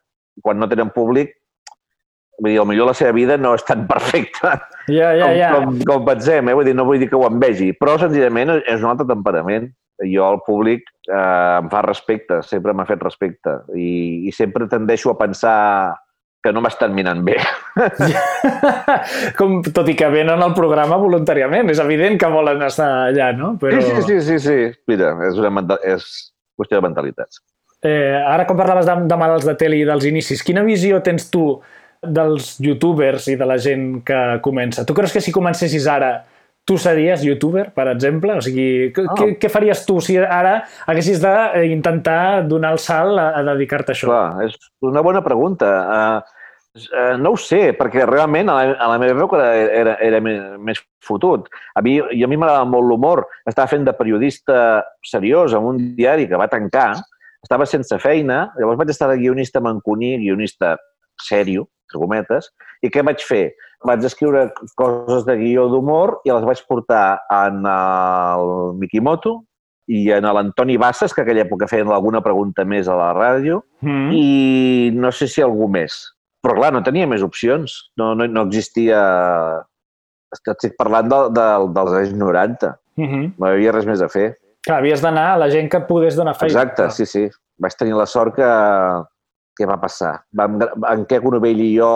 quan 0.41 0.57
no 0.57 0.67
tenen 0.71 0.89
públic, 0.95 1.35
vull 2.41 2.51
dir, 2.51 2.59
potser 2.65 2.87
la 2.87 2.97
seva 2.97 3.13
vida 3.15 3.37
no 3.37 3.53
és 3.57 3.65
tan 3.67 3.85
perfecta 3.89 4.55
ja, 4.89 5.13
com, 5.19 5.35
ja. 5.37 5.51
com, 5.55 5.79
com 5.87 6.07
pensem, 6.07 6.49
eh? 6.49 6.57
Vull 6.57 6.67
dir, 6.67 6.75
no 6.77 6.87
vull 6.87 7.01
dir 7.01 7.09
que 7.11 7.19
ho 7.19 7.27
envegi, 7.29 7.71
però 7.77 7.97
senzillament 8.01 8.57
és 8.59 8.81
un 8.81 8.91
altre 8.91 9.07
temperament. 9.09 9.69
Jo 10.01 10.23
al 10.25 10.39
públic 10.41 10.87
eh, 11.05 11.59
em 11.59 11.67
fa 11.69 11.83
respecte, 11.85 12.39
sempre 12.47 12.73
m'ha 12.73 12.87
fet 12.89 13.03
respecte 13.05 13.59
i, 13.77 14.25
i 14.25 14.31
sempre 14.33 14.65
tendeixo 14.71 15.11
a 15.11 15.19
pensar 15.19 15.59
que 16.41 16.49
no 16.49 16.63
m'estan 16.65 16.95
mirant 16.97 17.21
bé. 17.21 17.35
Com, 19.37 19.59
tot 19.61 19.91
i 19.91 19.95
que 19.97 20.09
venen 20.09 20.41
al 20.41 20.55
programa 20.57 20.97
voluntàriament. 20.97 21.69
És 21.69 21.81
evident 21.83 22.17
que 22.17 22.31
volen 22.33 22.65
estar 22.65 22.89
allà, 23.11 23.29
no? 23.37 23.53
Però... 23.61 23.77
Sí, 23.77 23.93
sí, 23.93 24.01
sí, 24.07 24.19
sí, 24.25 24.39
sí. 24.41 24.57
Mira, 24.89 25.13
és, 25.27 25.37
una, 25.37 25.53
menta- 25.53 25.77
és 25.85 26.07
qüestió 26.57 26.79
de 26.79 26.87
mentalitats. 26.87 27.43
Eh, 27.85 28.17
ara, 28.17 28.47
quan 28.49 28.57
parlaves 28.57 28.89
de, 28.89 28.95
de 29.09 29.17
malalts 29.17 29.45
de 29.45 29.55
tele 29.57 29.77
i 29.77 29.85
dels 29.85 30.05
inicis, 30.09 30.41
quina 30.45 30.65
visió 30.65 30.99
tens 31.05 31.29
tu 31.33 31.45
dels 32.01 32.55
youtubers 32.59 33.27
i 33.29 33.37
de 33.37 33.45
la 33.45 33.57
gent 33.61 34.01
que 34.05 34.19
comença? 34.41 34.85
Tu 34.85 34.93
creus 34.97 35.13
que 35.13 35.21
si 35.21 35.31
comencessis 35.31 35.87
ara 35.87 36.25
tu 36.65 36.77
series 36.77 37.23
youtuber, 37.25 37.71
per 37.73 37.87
exemple? 37.91 38.35
O 38.37 38.41
sigui, 38.41 38.91
què, 38.93 39.05
Ah. 39.07 39.15
què, 39.17 39.37
què 39.41 39.49
faries 39.49 39.85
tu 39.85 39.99
si 40.01 40.17
ara 40.17 40.63
haguessis 40.85 41.21
d'intentar 41.21 42.47
donar 42.47 42.73
el 42.73 42.79
salt 42.79 43.17
a, 43.19 43.31
a 43.39 43.43
dedicar-te 43.53 43.91
a 43.91 43.95
això? 43.95 44.07
Clar, 44.07 44.45
és 44.45 44.57
una 44.81 45.01
bona 45.01 45.23
pregunta. 45.25 45.73
Uh, 45.87 46.37
Uh, 46.71 47.17
no 47.19 47.33
ho 47.33 47.35
sé, 47.35 47.73
perquè 47.75 48.05
realment 48.07 48.47
a 48.47 48.53
la, 48.55 48.75
a 48.79 48.85
la 48.93 48.97
meva 49.01 49.19
època 49.19 49.41
era, 49.43 49.73
era, 49.75 49.95
era 49.99 50.21
més 50.23 50.79
fotut. 51.03 51.49
A 51.75 51.81
mi, 51.83 51.97
i 52.15 52.23
a 52.23 52.29
mi 52.31 52.37
m'agradava 52.39 52.63
molt 52.63 52.87
l'humor. 52.87 53.25
Estava 53.43 53.67
fent 53.67 53.83
de 53.83 53.91
periodista 53.91 54.79
seriós 55.03 55.51
en 55.51 55.67
un 55.67 55.81
diari 55.97 56.29
que 56.29 56.39
va 56.39 56.47
tancar, 56.47 56.93
estava 57.43 57.67
sense 57.67 57.99
feina, 57.99 58.53
llavors 58.55 58.79
vaig 58.79 58.93
estar 58.95 59.09
de 59.11 59.17
guionista 59.19 59.59
manconí, 59.59 60.13
guionista 60.23 60.77
sèrio, 61.19 61.67
cometes, 61.99 62.51
i 62.81 62.89
què 62.89 63.03
vaig 63.03 63.23
fer? 63.25 63.51
Vaig 63.85 64.03
escriure 64.05 64.49
coses 64.77 65.25
de 65.25 65.35
guió 65.39 65.67
d'humor 65.71 66.19
i 66.25 66.31
les 66.31 66.45
vaig 66.45 66.61
portar 66.69 67.21
en 67.33 67.65
el 67.65 68.75
Mikimoto 68.77 69.39
i 69.91 70.05
en 70.13 70.27
l'Antoni 70.29 70.77
Bassas, 70.79 71.13
que 71.13 71.25
aquella 71.25 71.43
època 71.43 71.67
feien 71.67 71.89
alguna 71.91 72.21
pregunta 72.23 72.63
més 72.63 72.87
a 72.87 72.95
la 72.95 73.11
ràdio, 73.17 73.63
mm. 73.81 74.11
i 74.13 74.91
no 74.95 75.11
sé 75.11 75.27
si 75.27 75.43
algú 75.43 75.67
més. 75.71 75.97
Però, 76.41 76.55
clar, 76.57 76.71
no 76.73 76.81
tenia 76.85 77.09
més 77.09 77.25
opcions. 77.25 77.75
No, 77.99 78.13
no, 78.17 78.27
no 78.29 78.45
existia... 78.49 79.01
Estic 80.31 80.77
parlant 80.79 81.09
de, 81.11 81.17
de, 81.35 81.47
dels 81.75 81.97
anys 81.97 82.13
90. 82.15 82.71
Mm 83.01 83.07
-hmm. 83.07 83.33
No 83.37 83.47
hi 83.47 83.57
havia 83.57 83.73
res 83.75 83.85
més 83.85 84.01
a 84.01 84.07
fer. 84.07 84.37
Clar, 84.63 84.77
havies 84.79 85.01
d'anar 85.01 85.33
a 85.33 85.37
la 85.37 85.49
gent 85.49 85.69
que 85.69 85.81
pogués 85.81 86.15
donar 86.15 86.35
feina. 86.35 86.53
Exacte, 86.53 86.89
sí, 86.91 87.05
sí. 87.05 87.29
Vaig 87.59 87.75
tenir 87.77 87.93
la 87.93 88.05
sort 88.05 88.35
que... 88.35 88.49
Què 89.57 89.67
va 89.67 89.79
passar? 89.81 90.15
Vam, 90.37 90.59
en 90.61 91.03
què 91.09 91.19
Conovell 91.23 91.59
i 91.63 91.73
jo, 91.75 91.91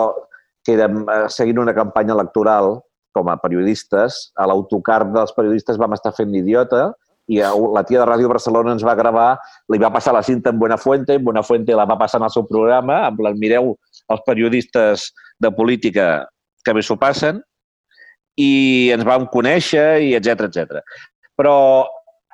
que 0.66 0.76
érem 0.76 1.02
eh, 1.04 1.24
seguint 1.32 1.62
una 1.62 1.74
campanya 1.76 2.14
electoral 2.16 2.80
com 3.16 3.30
a 3.32 3.38
periodistes, 3.40 4.26
a 4.36 4.44
l'autocar 4.50 5.00
dels 5.08 5.32
periodistes 5.36 5.78
vam 5.80 5.94
estar 5.96 6.12
fent 6.16 6.28
l'idiota 6.34 6.90
i 7.32 7.40
la 7.40 7.82
tia 7.86 8.02
de 8.02 8.06
Ràdio 8.06 8.28
Barcelona 8.30 8.74
ens 8.76 8.84
va 8.86 8.94
gravar, 8.98 9.30
li 9.72 9.80
va 9.82 9.90
passar 9.90 10.12
la 10.14 10.22
cinta 10.22 10.52
en 10.52 10.60
Buenafuente, 10.60 11.16
Buenafuente 11.18 11.74
la 11.74 11.86
va 11.88 11.96
passar 11.98 12.20
en 12.20 12.26
el 12.28 12.34
seu 12.34 12.44
programa, 12.46 13.00
en 13.08 13.16
plan, 13.18 13.38
mireu 13.40 13.72
els 14.12 14.22
periodistes 14.28 15.08
de 15.42 15.50
política 15.50 16.26
que 16.64 16.74
més 16.76 16.86
s'ho 16.86 16.98
passen, 17.00 17.40
i 18.38 18.92
ens 18.94 19.06
vam 19.08 19.26
conèixer, 19.32 20.02
i 20.06 20.12
etc 20.18 20.46
etc. 20.46 20.84
Però 21.38 21.56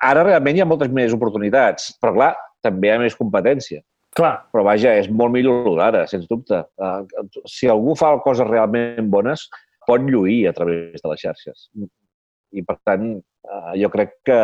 ara 0.03 0.27
realment 0.27 0.59
hi 0.59 0.65
ha 0.65 0.69
moltes 0.69 0.93
més 0.93 1.15
oportunitats, 1.17 1.95
però 2.03 2.13
clar, 2.19 2.33
també 2.63 2.91
hi 2.91 2.95
ha 2.97 3.01
més 3.01 3.17
competència. 3.17 3.81
Clar. 4.19 4.35
Però 4.53 4.65
vaja, 4.67 4.93
és 5.01 5.09
molt 5.09 5.33
millor 5.33 5.71
d'ara, 5.79 6.05
sens 6.11 6.29
dubte. 6.29 6.61
Uh, 6.77 7.05
si 7.49 7.71
algú 7.73 7.97
fa 7.99 8.13
coses 8.25 8.49
realment 8.49 9.09
bones, 9.13 9.47
pot 9.89 10.05
lluir 10.05 10.47
a 10.51 10.55
través 10.57 11.01
de 11.01 11.13
les 11.13 11.23
xarxes. 11.23 11.69
I, 12.53 12.65
per 12.69 12.77
tant, 12.85 13.15
uh, 13.49 13.71
jo 13.81 13.89
crec 13.95 14.19
que 14.29 14.41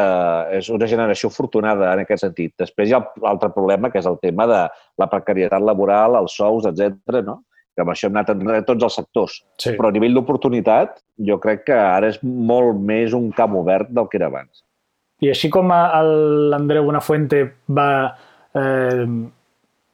és 0.57 0.71
una 0.73 0.89
generació 0.89 1.29
afortunada 1.29 1.93
en 1.93 2.05
aquest 2.05 2.25
sentit. 2.25 2.55
Després 2.65 2.89
hi 2.89 2.97
ha 2.97 3.03
l'altre 3.21 3.53
problema, 3.53 3.93
que 3.93 4.01
és 4.01 4.09
el 4.09 4.17
tema 4.23 4.49
de 4.49 4.65
la 4.99 5.11
precarietat 5.13 5.63
laboral, 5.65 6.17
els 6.23 6.39
sous, 6.41 6.69
etc. 6.73 7.21
no? 7.27 7.43
que 7.79 7.85
amb 7.85 7.93
això 7.93 8.09
hem 8.09 8.17
anat 8.19 8.33
a 8.35 8.63
tots 8.67 8.83
els 8.89 8.97
sectors. 8.99 9.35
Sí. 9.63 9.77
Però 9.79 9.93
a 9.93 9.95
nivell 9.95 10.17
d'oportunitat, 10.17 10.97
jo 11.29 11.37
crec 11.39 11.63
que 11.69 11.77
ara 11.79 12.09
és 12.11 12.19
molt 12.27 12.81
més 12.83 13.15
un 13.15 13.29
camp 13.37 13.55
obert 13.61 13.93
del 13.95 14.09
que 14.11 14.19
era 14.19 14.27
abans. 14.33 14.65
I 15.23 15.31
així 15.31 15.47
com 15.55 15.71
l'Andreu 15.71 16.89
Buenafuente 16.89 17.45
va, 17.71 17.87
eh, 18.59 19.07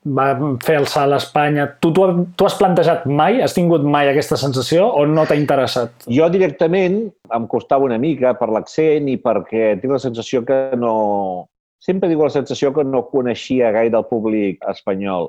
va 0.04 0.26
fer 0.64 0.76
el 0.76 0.86
salt 0.90 1.16
a 1.16 1.18
Espanya, 1.22 1.64
tu, 1.80 1.90
tu 1.92 2.46
has 2.46 2.56
plantejat 2.60 3.06
mai, 3.08 3.40
has 3.40 3.56
tingut 3.56 3.84
mai 3.88 4.10
aquesta 4.10 4.36
sensació 4.36 4.86
o 4.92 5.06
no 5.08 5.24
t'ha 5.24 5.38
interessat? 5.38 6.04
Jo 6.12 6.28
directament 6.32 6.98
em 7.34 7.46
costava 7.48 7.88
una 7.88 7.98
mica 7.98 8.34
per 8.36 8.50
l'accent 8.52 9.08
i 9.08 9.16
perquè 9.20 9.74
tinc 9.80 9.96
la 9.96 10.02
sensació 10.02 10.44
que 10.44 10.60
no... 10.76 11.48
Sempre 11.84 12.08
dic 12.08 12.20
la 12.20 12.32
sensació 12.32 12.70
que 12.72 12.84
no 12.84 13.02
coneixia 13.10 13.72
gaire 13.72 13.98
el 13.98 14.06
públic 14.08 14.62
espanyol. 14.72 15.28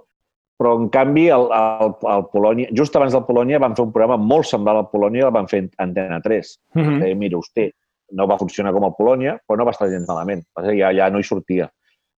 Però, 0.55 0.77
en 0.79 0.85
canvi, 0.87 1.25
el, 1.35 1.49
el, 1.51 1.95
el 2.13 2.21
Polònia, 2.31 2.69
just 2.71 2.95
abans 2.95 3.11
del 3.11 3.25
Polònia 3.27 3.59
vam 3.59 3.75
fer 3.75 3.83
un 3.83 3.91
programa 3.91 4.15
molt 4.15 4.47
semblant 4.47 4.79
al 4.79 4.87
Polònia, 4.87 5.25
el 5.27 5.33
vam 5.35 5.49
fer 5.51 5.65
en 5.65 5.67
Antena 5.83 6.21
3. 6.23 6.53
Mm 6.77 6.85
-hmm. 6.85 7.03
eh, 7.09 7.15
mira, 7.15 7.37
usted, 7.37 7.73
no 8.11 8.27
va 8.27 8.37
funcionar 8.39 8.71
com 8.71 8.85
a 8.85 8.93
Polònia, 8.95 9.35
però 9.45 9.57
no 9.57 9.65
va 9.65 9.73
estar 9.75 9.89
gens 9.89 10.07
malament. 10.07 10.45
Ja, 10.79 10.93
ja 10.93 11.09
no 11.09 11.19
hi 11.19 11.27
sortia. 11.27 11.69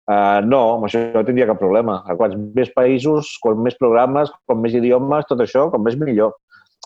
Uh, 0.08 0.40
no, 0.48 0.62
amb 0.78 0.86
això 0.88 1.02
no 1.12 1.24
tindria 1.28 1.50
cap 1.50 1.60
problema. 1.60 2.00
A 2.08 2.16
quants 2.16 2.38
més 2.56 2.70
països, 2.76 3.34
com 3.44 3.60
més 3.64 3.76
programes, 3.80 4.32
com 4.48 4.62
més 4.64 4.76
idiomes, 4.80 5.28
tot 5.28 5.42
això, 5.44 5.68
com 5.74 5.84
més 5.84 5.98
millor. 6.00 6.36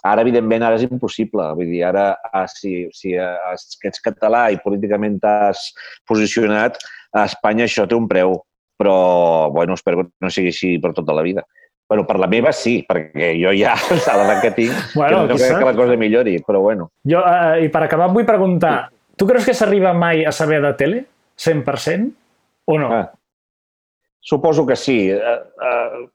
Ara, 0.02 0.24
evidentment, 0.26 0.64
ara 0.66 0.80
és 0.80 0.88
impossible. 0.88 1.46
Vull 1.58 1.70
dir, 1.70 1.84
ara, 1.86 2.08
ah, 2.32 2.48
si, 2.50 2.88
si 2.98 3.14
ets 3.14 4.02
català 4.02 4.48
i 4.50 4.58
políticament 4.64 5.20
t'has 5.22 5.68
posicionat, 6.10 6.80
a 7.14 7.28
Espanya 7.30 7.68
això 7.68 7.86
té 7.86 7.98
un 7.98 8.08
preu. 8.10 8.40
Però, 8.82 8.96
bueno, 9.54 9.76
espero 9.78 10.02
que 10.02 10.10
no 10.26 10.32
sigui 10.34 10.50
així 10.50 10.72
per 10.82 10.96
tota 10.98 11.14
la 11.14 11.22
vida. 11.22 11.44
Bueno, 11.92 12.08
per 12.08 12.16
la 12.18 12.30
meva 12.32 12.54
sí, 12.56 12.80
perquè 12.88 13.34
jo 13.38 13.52
ja, 13.54 13.76
a 14.10 14.16
l'edat 14.18 14.42
que 14.42 14.52
tinc, 14.56 14.96
bueno, 14.96 15.26
que 15.28 15.36
no 15.36 15.38
crec 15.38 15.58
que 15.60 15.68
la 15.68 15.76
cosa 15.78 15.98
millori, 16.00 16.38
però 16.48 16.64
bueno. 16.64 16.88
Jo, 17.06 17.20
uh, 17.20 17.60
I 17.62 17.68
per 17.70 17.84
acabar, 17.86 18.08
vull 18.16 18.26
preguntar, 18.26 18.88
tu 19.20 19.28
creus 19.30 19.46
que 19.46 19.54
s'arriba 19.54 19.92
mai 19.94 20.24
a 20.26 20.34
saber 20.34 20.62
de 20.64 20.72
tele? 20.80 21.04
100%? 21.38 22.21
O 22.70 22.78
no? 22.80 22.92
Ah, 22.94 23.12
suposo 24.22 24.66
que 24.66 24.76
sí. 24.76 25.12
Uh, 25.12 25.40
uh, 25.58 26.10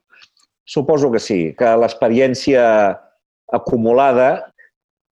suposo 0.67 1.11
que 1.11 1.19
sí, 1.19 1.55
que 1.57 1.73
l'experiència 1.79 2.63
acumulada 3.53 4.51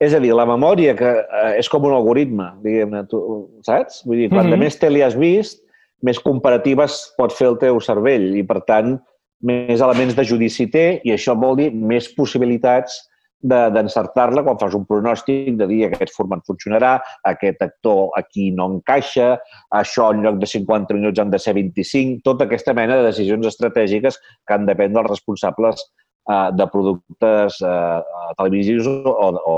és 0.04 0.14
a 0.14 0.20
dir, 0.20 0.34
la 0.36 0.48
memòria 0.50 0.96
que 0.98 1.10
uh, 1.22 1.54
és 1.56 1.70
com 1.72 1.86
un 1.88 1.96
algoritme, 1.96 2.50
diguem-ne, 2.64 3.06
tu 3.10 3.22
saps? 3.66 4.02
Vull 4.08 4.26
dir, 4.26 4.30
quan 4.30 4.48
mm 4.48 4.54
-hmm. 4.54 4.66
més 4.66 4.80
tele 4.80 5.04
has 5.06 5.16
vist, 5.16 5.62
més 6.02 6.20
comparatives 6.20 7.14
pot 7.18 7.32
fer 7.32 7.48
el 7.48 7.58
teu 7.58 7.80
cervell 7.80 8.36
i, 8.36 8.44
per 8.44 8.62
tant, 8.68 8.98
més 9.44 9.82
elements 9.82 10.16
de 10.16 10.24
judici 10.24 10.68
té 10.72 11.02
i 11.04 11.12
això 11.12 11.36
vol 11.40 11.56
dir 11.60 11.72
més 11.72 12.08
possibilitats 12.16 13.00
d'encertar-la 13.44 14.42
de, 14.42 14.46
quan 14.48 14.60
fas 14.62 14.76
un 14.78 14.86
pronòstic, 14.90 15.54
de 15.60 15.68
dir 15.70 15.82
aquest 15.88 16.14
format 16.16 16.44
funcionarà, 16.48 16.94
aquest 17.30 17.62
actor 17.66 18.14
aquí 18.20 18.50
no 18.56 18.70
encaixa, 18.76 19.34
això 19.76 20.10
en 20.14 20.24
lloc 20.26 20.40
de 20.42 20.50
50 20.50 20.98
minuts 20.98 21.20
han 21.20 21.34
de 21.34 21.42
ser 21.42 21.56
25, 21.60 22.22
tota 22.24 22.48
aquesta 22.48 22.76
mena 22.78 23.00
de 23.00 23.10
decisions 23.10 23.50
estratègiques 23.52 24.20
que 24.48 24.56
han 24.56 24.68
de 24.70 24.78
prendre 24.80 25.04
els 25.04 25.12
responsables 25.12 25.84
eh, 26.30 26.50
de 26.56 26.70
productes 26.72 27.60
eh, 27.62 28.00
televisius 28.40 28.88
o, 28.88 29.04
o, 29.28 29.58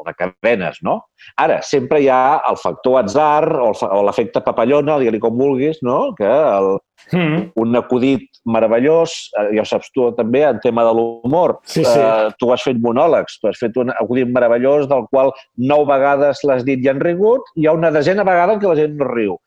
o 0.00 0.02
de 0.06 0.14
cadenes, 0.18 0.80
no? 0.82 0.98
Ara, 1.40 1.60
sempre 1.62 2.00
hi 2.02 2.08
ha 2.12 2.40
el 2.50 2.58
factor 2.60 3.00
atzar 3.00 3.44
o 3.62 4.02
l'efecte 4.06 4.42
papallona, 4.44 4.98
digue-li 5.00 5.20
com 5.22 5.38
vulguis, 5.38 5.80
no? 5.86 5.98
Que 6.18 6.28
el, 6.28 6.70
mm. 7.12 7.40
un 7.62 7.80
acudit 7.80 8.26
meravellós, 8.44 9.14
eh, 9.38 9.48
ja 9.56 9.64
ho 9.64 9.68
saps 9.68 9.92
tu 9.94 10.10
també, 10.18 10.44
en 10.48 10.60
tema 10.64 10.84
de 10.86 10.92
l'humor. 10.96 11.58
Sí, 11.64 11.84
sí. 11.84 11.98
Uh, 11.98 12.34
tu 12.40 12.52
has 12.52 12.64
fet 12.66 12.80
monòlegs, 12.84 13.38
tu 13.40 13.50
has 13.50 13.60
fet 13.60 13.76
un 13.80 13.94
acudit 13.94 14.30
meravellós 14.30 14.88
del 14.90 15.08
qual 15.10 15.32
nou 15.56 15.86
vegades 15.88 16.44
l'has 16.44 16.66
dit 16.66 16.84
i 16.84 16.92
han 16.92 17.02
rigut, 17.02 17.48
i 17.56 17.64
hi 17.64 17.70
ha 17.70 17.76
una 17.76 17.92
desena 17.94 18.26
vegada 18.26 18.56
en 18.56 18.62
què 18.62 18.70
la 18.70 18.80
gent 18.82 18.96
no 19.00 19.10
riu 19.10 19.40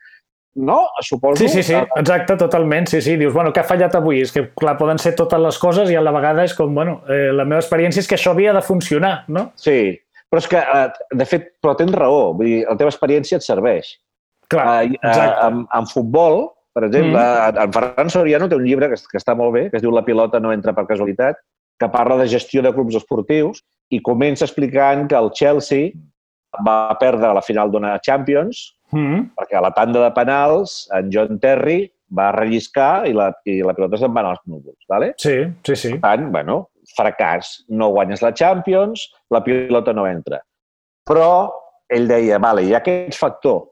no? 0.57 0.87
Suposo. 1.01 1.37
Sí, 1.37 1.49
sí, 1.49 1.63
sí, 1.63 1.73
exacte, 1.73 2.35
totalment. 2.35 2.87
Sí, 2.87 3.01
sí, 3.01 3.15
dius, 3.15 3.33
bueno, 3.33 3.53
què 3.53 3.61
ha 3.61 3.67
fallat 3.67 3.95
avui? 3.95 4.23
És 4.25 4.33
que, 4.33 4.47
clar, 4.57 4.75
poden 4.79 4.99
ser 4.99 5.13
totes 5.15 5.39
les 5.39 5.59
coses 5.61 5.91
i 5.93 5.95
a 5.95 6.01
la 6.03 6.11
vegada 6.15 6.43
és 6.47 6.55
com, 6.57 6.73
bueno, 6.73 6.99
eh, 7.07 7.29
la 7.35 7.45
meva 7.45 7.61
experiència 7.61 8.01
és 8.01 8.09
que 8.09 8.17
això 8.17 8.33
havia 8.33 8.55
de 8.57 8.63
funcionar, 8.65 9.13
no? 9.29 9.51
Sí, 9.55 9.93
però 10.31 10.43
és 10.43 10.49
que, 10.51 10.59
eh, 10.59 11.17
de 11.21 11.25
fet, 11.29 11.49
però 11.63 11.75
tens 11.79 11.95
raó. 11.95 12.33
Vull 12.37 12.49
dir, 12.49 12.59
la 12.67 12.77
teva 12.79 12.91
experiència 12.93 13.39
et 13.39 13.45
serveix. 13.45 13.93
Clar, 14.51 14.65
uh, 14.67 14.95
exacte. 14.95 15.47
En, 15.47 15.65
en 15.75 15.89
futbol, 15.91 16.41
per 16.75 16.85
exemple, 16.87 17.19
mm. 17.19 17.61
en 17.63 17.75
Ferran 17.75 18.11
Soriano 18.13 18.47
té 18.47 18.57
un 18.59 18.65
llibre 18.67 18.89
que, 18.91 18.99
que 19.11 19.19
està 19.19 19.35
molt 19.35 19.55
bé, 19.55 19.67
que 19.71 19.79
es 19.79 19.83
diu 19.83 19.91
La 19.95 20.05
pilota 20.07 20.39
no 20.43 20.53
entra 20.53 20.75
per 20.77 20.85
casualitat, 20.89 21.39
que 21.77 21.89
parla 21.93 22.17
de 22.21 22.27
gestió 22.29 22.63
de 22.65 22.73
clubs 22.73 22.97
esportius 22.97 23.63
i 23.93 24.01
comença 24.03 24.45
explicant 24.47 25.05
que 25.09 25.17
el 25.17 25.31
Chelsea 25.37 25.91
va 26.65 26.95
perdre 26.99 27.33
la 27.35 27.43
final 27.45 27.71
d'una 27.71 27.97
Champions 28.03 28.63
mm. 28.91 29.19
perquè 29.37 29.59
a 29.59 29.63
la 29.67 29.73
tanda 29.75 30.01
de 30.03 30.09
penals 30.15 30.79
en 30.95 31.11
John 31.13 31.41
Terry 31.43 31.85
va 32.17 32.31
relliscar 32.35 33.07
i 33.09 33.13
la, 33.15 33.29
i 33.45 33.59
la 33.65 33.75
pilota 33.77 33.99
se'n 33.99 34.13
va 34.15 34.23
anar 34.23 34.35
als 34.35 34.45
núvols. 34.47 34.79
¿vale? 34.89 35.13
Sí, 35.21 35.37
sí, 35.67 35.75
sí. 35.75 35.93
Per 35.95 36.01
tant, 36.05 36.29
bueno, 36.33 36.61
fracàs. 36.97 37.53
No 37.69 37.91
guanyes 37.95 38.23
la 38.25 38.33
Champions, 38.35 39.07
la 39.33 39.43
pilota 39.45 39.93
no 39.95 40.07
entra. 40.09 40.41
Però 41.07 41.31
ell 41.93 42.07
deia, 42.09 42.39
vale, 42.43 42.65
hi 42.65 42.73
ha 42.75 42.81
aquest 42.81 43.15
factor, 43.15 43.63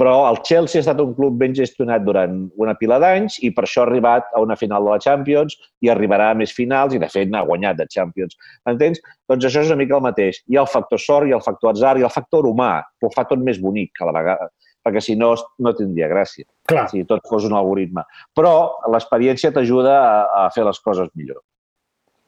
però 0.00 0.14
el 0.30 0.38
Chelsea 0.48 0.80
ha 0.80 0.84
estat 0.84 1.00
un 1.02 1.10
club 1.12 1.34
ben 1.42 1.52
gestionat 1.52 2.06
durant 2.06 2.46
una 2.64 2.72
pila 2.80 2.96
d'anys 3.02 3.36
i 3.44 3.50
per 3.52 3.66
això 3.66 3.82
ha 3.82 3.88
arribat 3.90 4.30
a 4.32 4.40
una 4.40 4.56
final 4.56 4.86
de 4.86 4.94
la 4.94 5.02
Champions 5.04 5.58
i 5.84 5.90
arribarà 5.92 6.30
a 6.32 6.38
més 6.40 6.54
finals 6.56 6.96
i, 6.96 7.00
de 7.02 7.10
fet, 7.12 7.28
n'ha 7.28 7.42
guanyat 7.44 7.76
de 7.82 7.86
Champions. 7.92 8.38
Entens? 8.72 9.02
Doncs 9.28 9.44
això 9.44 9.60
és 9.60 9.68
una 9.68 9.76
mica 9.82 9.98
el 9.98 10.06
mateix. 10.06 10.40
Hi 10.48 10.56
ha 10.56 10.64
el 10.64 10.72
factor 10.72 11.02
sort, 11.04 11.28
hi 11.28 11.36
ha 11.36 11.40
el 11.42 11.44
factor 11.44 11.74
atzar, 11.74 11.98
i 12.00 12.06
el 12.08 12.14
factor 12.14 12.48
humà, 12.48 12.72
que 12.96 13.10
ho 13.10 13.12
fa 13.12 13.26
tot 13.28 13.44
més 13.44 13.60
bonic 13.60 14.00
a 14.00 14.08
la 14.08 14.16
vegada 14.16 14.48
perquè 14.80 15.02
si 15.04 15.12
no, 15.12 15.34
no 15.60 15.74
tindria 15.76 16.06
gràcia. 16.08 16.46
Clar. 16.70 16.86
Si 16.88 17.02
tot 17.04 17.26
fos 17.28 17.44
un 17.44 17.52
algoritme. 17.52 18.00
Però 18.32 18.54
l'experiència 18.88 19.52
t'ajuda 19.52 19.96
a, 20.00 20.14
a 20.38 20.44
fer 20.54 20.64
les 20.64 20.80
coses 20.80 21.10
millor. 21.12 21.42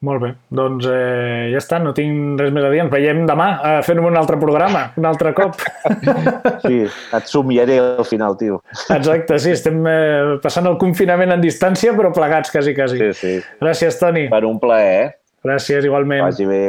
Molt 0.03 0.19
bé, 0.19 0.33
doncs 0.51 0.87
eh, 0.91 1.53
ja 1.53 1.61
està, 1.61 1.79
no 1.79 1.93
tinc 1.95 2.41
res 2.41 2.51
més 2.55 2.65
a 2.67 2.71
dir. 2.73 2.81
Ens 2.83 2.91
veiem 2.91 3.21
demà 3.29 3.47
eh, 3.55 3.75
fent 3.87 4.01
un 4.03 4.19
altre 4.19 4.39
programa, 4.41 4.89
un 4.99 5.07
altre 5.07 5.31
cop. 5.37 5.61
Sí, 6.63 6.83
et 6.87 7.31
somiaré 7.31 7.79
al 7.83 8.07
final, 8.07 8.37
tio. 8.39 8.61
Exacte, 8.95 9.39
sí, 9.43 9.53
estem 9.55 9.81
eh, 9.89 10.37
passant 10.43 10.67
el 10.71 10.79
confinament 10.81 11.35
en 11.35 11.43
distància, 11.43 11.95
però 11.99 12.11
plegats, 12.15 12.51
quasi, 12.55 12.75
quasi. 12.75 12.99
Sí, 12.99 13.13
sí. 13.19 13.35
Gràcies, 13.63 13.99
Toni. 13.99 14.29
Per 14.33 14.43
un 14.49 14.59
plaer, 14.63 14.93
eh? 15.05 15.11
Gràcies, 15.47 15.87
igualment. 15.87 16.23
Vagi 16.27 16.47
bé. 16.47 16.63